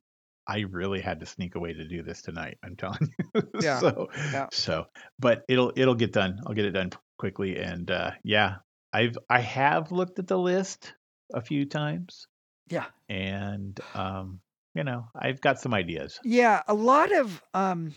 [0.47, 2.59] I really had to sneak away to do this tonight.
[2.65, 2.98] I'm telling
[3.35, 3.43] you.
[3.61, 4.47] Yeah, so yeah.
[4.51, 4.86] so,
[5.20, 6.40] but it'll it'll get done.
[6.47, 7.59] I'll get it done quickly.
[7.59, 8.56] And uh, yeah,
[8.93, 10.94] I've I have looked at the list
[11.32, 12.27] a few times,
[12.69, 12.86] Yeah.
[13.09, 14.40] and um,
[14.74, 16.19] you know, I've got some ideas.
[16.24, 17.94] Yeah, a lot of um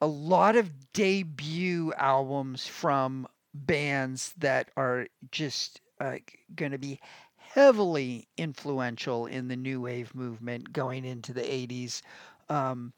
[0.00, 6.16] a lot of debut albums from bands that are just uh,
[6.54, 7.00] going to be
[7.36, 12.02] heavily influential in the new wave movement going into the 80s.
[12.48, 12.92] Um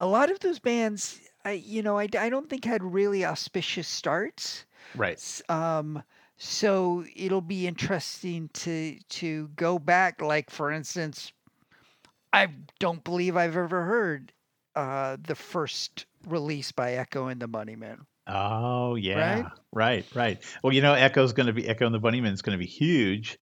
[0.00, 3.88] a lot of those bands I you know I, I don't think had really auspicious
[3.88, 4.64] starts.
[4.94, 5.42] Right.
[5.48, 6.02] Um,
[6.36, 10.22] so it'll be interesting to to go back.
[10.22, 11.32] Like for instance,
[12.32, 14.32] I don't believe I've ever heard
[14.78, 17.98] uh, the first release by Echo and the Bunnymen.
[18.28, 19.48] Oh yeah.
[19.72, 20.06] Right.
[20.14, 20.44] Right.
[20.62, 23.38] Well, you know, Echo's going to be Echo and the Bunnymen's going to be huge,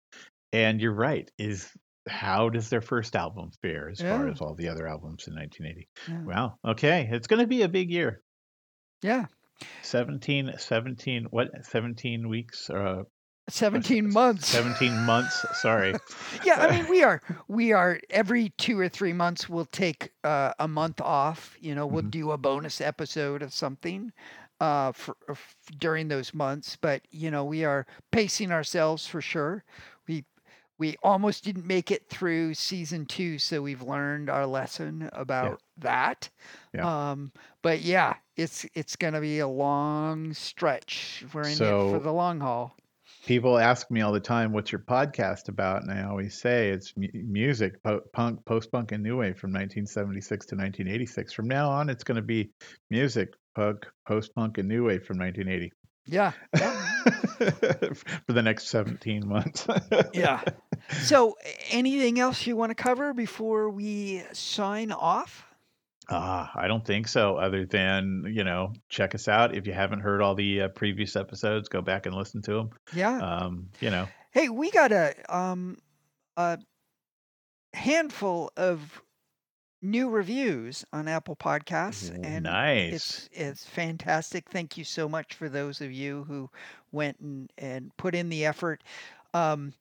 [0.51, 1.29] and you're right.
[1.37, 1.69] Is
[2.09, 5.87] how does their first album fare as far as all the other albums in 1980?
[6.07, 6.23] Yeah.
[6.23, 6.57] Wow.
[6.65, 8.21] Okay, it's going to be a big year.
[9.03, 9.25] Yeah,
[9.83, 11.49] 17, 17, what?
[11.63, 12.69] 17 weeks?
[12.69, 13.03] Uh,
[13.49, 14.47] seventeen months.
[14.47, 15.45] 17 months.
[15.61, 15.93] Sorry.
[16.45, 20.53] yeah, I mean we are we are every two or three months we'll take uh,
[20.59, 21.55] a month off.
[21.59, 22.11] You know, we'll Mhm.
[22.11, 24.11] do a bonus episode of something
[24.59, 26.75] uh, for, f during those months.
[26.79, 29.63] But you know, we are pacing ourselves for sure.
[30.07, 30.25] We
[30.79, 36.29] we almost didn't make it through season two, so we've learned our lesson about that.
[36.73, 37.11] Yeah.
[37.11, 41.23] Um, but yeah, it's it's gonna be a long stretch.
[41.33, 42.75] We're in it for the long haul.
[43.27, 45.81] People ask me all the time, what's your podcast about?
[45.83, 49.51] And I always say it's mu- music, po- punk, post punk, and new wave from
[49.51, 51.33] 1976 to 1986.
[51.33, 52.51] From now on, it's going to be
[52.89, 55.73] music, punk, post punk, and new wave from 1980
[56.05, 56.31] Yeah.
[58.25, 59.67] for the next 17 months.
[60.13, 60.41] yeah
[61.01, 61.35] So,
[61.69, 65.45] anything else you want to cover before we sign off?
[66.09, 67.35] Ah, I don't think so.
[67.37, 71.15] Other than you know, check us out if you haven't heard all the uh, previous
[71.15, 71.67] episodes.
[71.67, 72.69] Go back and listen to them.
[72.93, 73.17] Yeah.
[73.17, 75.77] Um, you know, Hey, we got a um
[76.37, 76.59] a
[77.73, 79.01] handful of
[79.81, 82.93] new reviews on Apple Podcasts, and nice.
[82.93, 84.49] it's it's fantastic.
[84.49, 86.49] Thank you so much for those of you who
[86.91, 88.83] went and and put in the effort.
[89.33, 89.73] Um,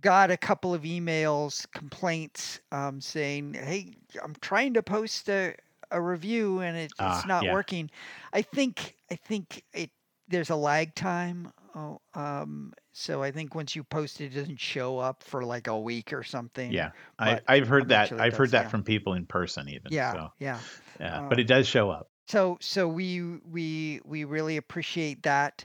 [0.00, 5.54] got a couple of emails, complaints, um, saying, "Hey, I'm trying to post a
[5.90, 7.52] a review and it, it's Ah, not yeah.
[7.52, 7.90] working."
[8.32, 9.90] I think I think it
[10.28, 11.52] there's a lag time.
[11.74, 15.66] Oh, um, so I think once you post it, it doesn't show up for like
[15.66, 16.72] a week or something.
[16.72, 18.12] yeah, I, but I've heard that.
[18.12, 18.68] it I've heard that yeah.
[18.68, 19.92] from people in person, even.
[19.92, 20.58] Yeah, So, yeah.
[20.98, 22.08] yeah, but Um, it does show up.
[22.28, 25.64] So so we we we really appreciate that.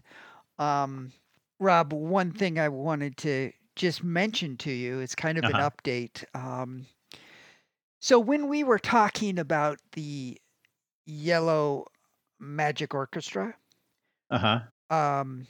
[0.59, 1.11] Um,
[1.59, 5.57] Rob, one thing I wanted to just mention to you, it's kind of Uh-huh.
[5.57, 6.23] an update.
[6.35, 6.85] Um,
[8.01, 10.41] so when we were talking about the
[11.05, 11.85] Yellow
[12.39, 13.55] Magic Orchestra,
[14.29, 14.71] Uh huh.
[14.89, 15.47] um,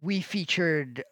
[0.00, 1.04] we featured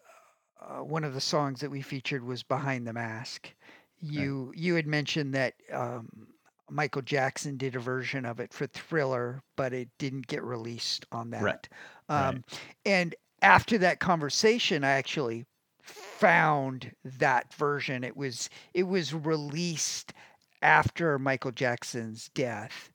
[0.60, 3.54] uh, one of the songs that we featured was "Behind the Mask."
[4.00, 6.28] You you had mentioned that um,
[6.70, 11.30] Michael Jackson did a version of it for Thriller, but it didn't get released on
[11.30, 11.54] that.
[11.54, 11.68] Right,
[12.08, 12.44] Um,
[12.84, 15.46] And after that conversation, I actually
[15.82, 18.04] found that version.
[18.04, 20.12] It was it was released
[20.62, 22.90] after Michael Jackson's death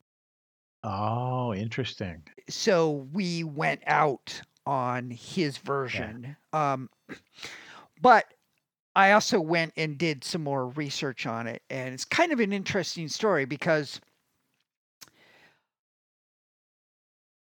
[0.83, 2.23] Oh, interesting.
[2.49, 6.35] so we went out on his version.
[6.53, 6.89] Um,
[8.01, 8.25] but
[8.95, 12.51] I also went and did some more research on it, and it's kind of an
[12.51, 14.01] interesting story because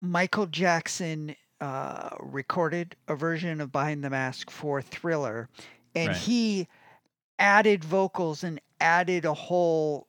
[0.01, 5.47] Michael Jackson uh, recorded a version of Behind the Mask for Thriller,
[5.95, 6.17] and Right.
[6.17, 6.67] he
[7.39, 10.08] added vocals and added a whole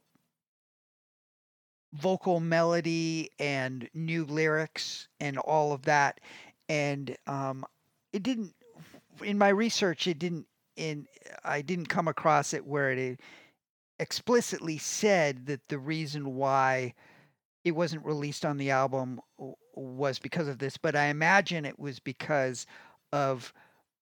[1.95, 6.21] vocal melody and new lyrics and all of that
[6.69, 7.65] and um
[8.15, 8.55] it didn't
[9.23, 10.47] in my research it didn't
[10.77, 11.07] in
[11.45, 13.21] i didn't come across it where it
[13.99, 16.95] explicitly said that the reason why
[17.65, 19.21] it wasn't released on the album
[19.75, 22.67] was because of this but i imagine it was because
[23.13, 23.53] of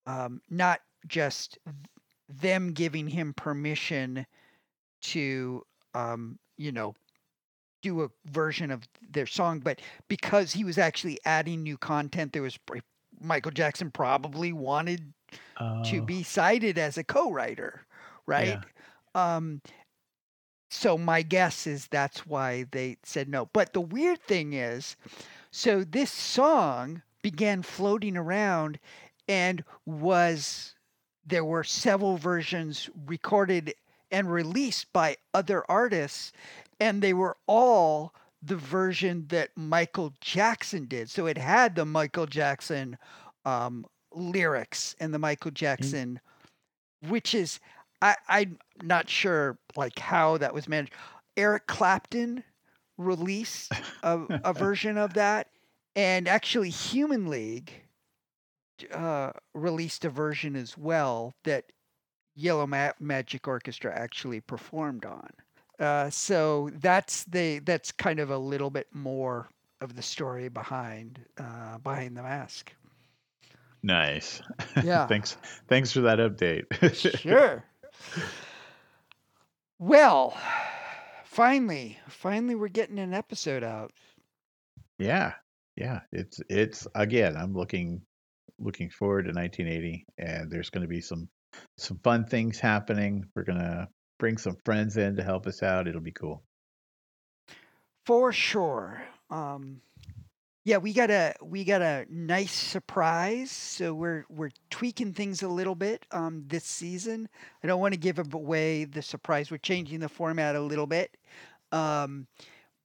[0.06, 1.58] um not just
[2.28, 4.24] them giving him permission
[5.00, 5.62] to
[5.94, 6.94] um you know
[7.82, 12.42] do a version of their song but because he was actually adding new content there
[12.42, 12.58] was
[13.20, 15.12] michael jackson probably wanted
[15.82, 17.86] to Oh, be cited as a co-writer
[18.26, 18.60] right?
[19.14, 19.60] Um
[20.70, 23.46] so my guess is that's why they said no.
[23.46, 24.96] But the weird thing is
[25.50, 28.78] so this song began floating around
[29.28, 30.74] and was
[31.24, 33.74] there were several versions recorded
[34.10, 36.32] and released by other artists
[36.80, 41.10] and they were all the version that Michael Jackson did.
[41.10, 42.96] So it had the Michael Jackson
[43.44, 43.84] um,
[44.14, 46.20] lyrics and the Michael Jackson,
[47.08, 47.60] which is
[48.00, 50.94] I, I'm not sure like how that was managed.
[51.36, 52.42] Eric Clapton
[52.96, 53.72] released
[54.02, 55.48] a, a version of that,
[55.94, 57.70] and actually Human League
[58.92, 61.66] uh, released a version as well that
[62.34, 65.30] Yellow Ma- Magic Orchestra actually performed on.
[65.78, 69.48] Uh, so that's the that's kind of a little bit more
[69.80, 72.72] of the story behind uh, behind the mask.
[73.82, 74.42] nice.
[74.84, 75.06] Yeah.
[75.06, 75.36] thanks.
[75.68, 76.64] Thanks for that update.
[77.18, 77.64] Sure.
[79.78, 80.36] well,
[81.24, 83.92] finally, finally, we're getting an episode out.
[84.98, 85.32] yeah,
[85.76, 86.00] yeah.
[86.12, 87.36] It's it's again.
[87.36, 88.02] I'm looking
[88.58, 91.28] looking forward to 1980, and there's going to be some
[91.76, 93.24] some fun things happening.
[93.34, 95.88] We're gonna bring some friends in to help us out.
[95.88, 96.42] It'll be cool.
[98.06, 99.02] For sure.
[99.30, 99.80] Um
[100.64, 103.50] yeah, we got a we got a nice surprise.
[103.50, 107.28] So we're we're tweaking things a little bit um this season.
[107.64, 109.50] I don't want to give away the surprise.
[109.50, 111.16] We're changing the format a little bit.
[111.72, 112.26] Um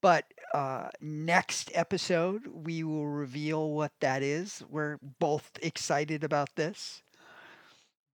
[0.01, 4.63] but uh next episode we will reveal what that is.
[4.69, 7.03] We're both excited about this.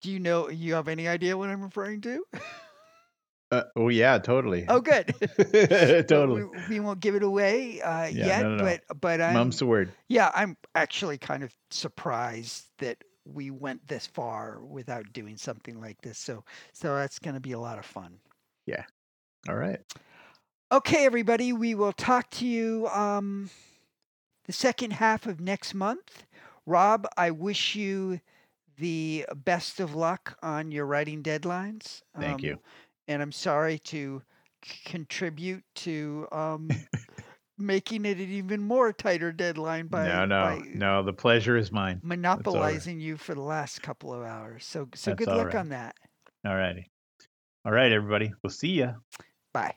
[0.01, 2.23] Do you know you have any idea what I'm referring to?
[3.51, 4.65] Uh, oh yeah, totally.
[4.69, 5.13] Oh good.
[6.07, 6.43] totally.
[6.43, 8.63] We, we won't give it away uh, Yeah, yet, no, no, no.
[8.87, 9.91] but but I'm Mum's the word.
[10.07, 16.01] yeah, I'm actually kind of surprised that we went this far without doing something like
[16.01, 16.17] this.
[16.17, 18.19] So so that's going to be a lot of fun.
[18.65, 18.85] Yeah.
[19.49, 19.79] All right.
[20.71, 23.49] Okay, everybody, we will talk to you um,
[24.45, 26.23] the second half of next month.
[26.65, 28.21] Rob, I wish you
[28.81, 32.01] the best of luck on your writing deadlines.
[32.19, 32.59] Thank um, you.
[33.07, 34.21] And I'm sorry to
[34.65, 36.69] c- contribute to um,
[37.59, 41.03] making it an even more tighter deadline by, no, no, by no.
[41.03, 42.01] The pleasure is mine.
[42.03, 44.65] monopolizing you for the last couple of hours.
[44.65, 45.55] So so That's good luck right.
[45.55, 45.95] on that.
[46.45, 46.89] All righty.
[47.63, 48.33] All right, everybody.
[48.43, 48.93] We'll see ya.
[49.53, 49.75] Bye.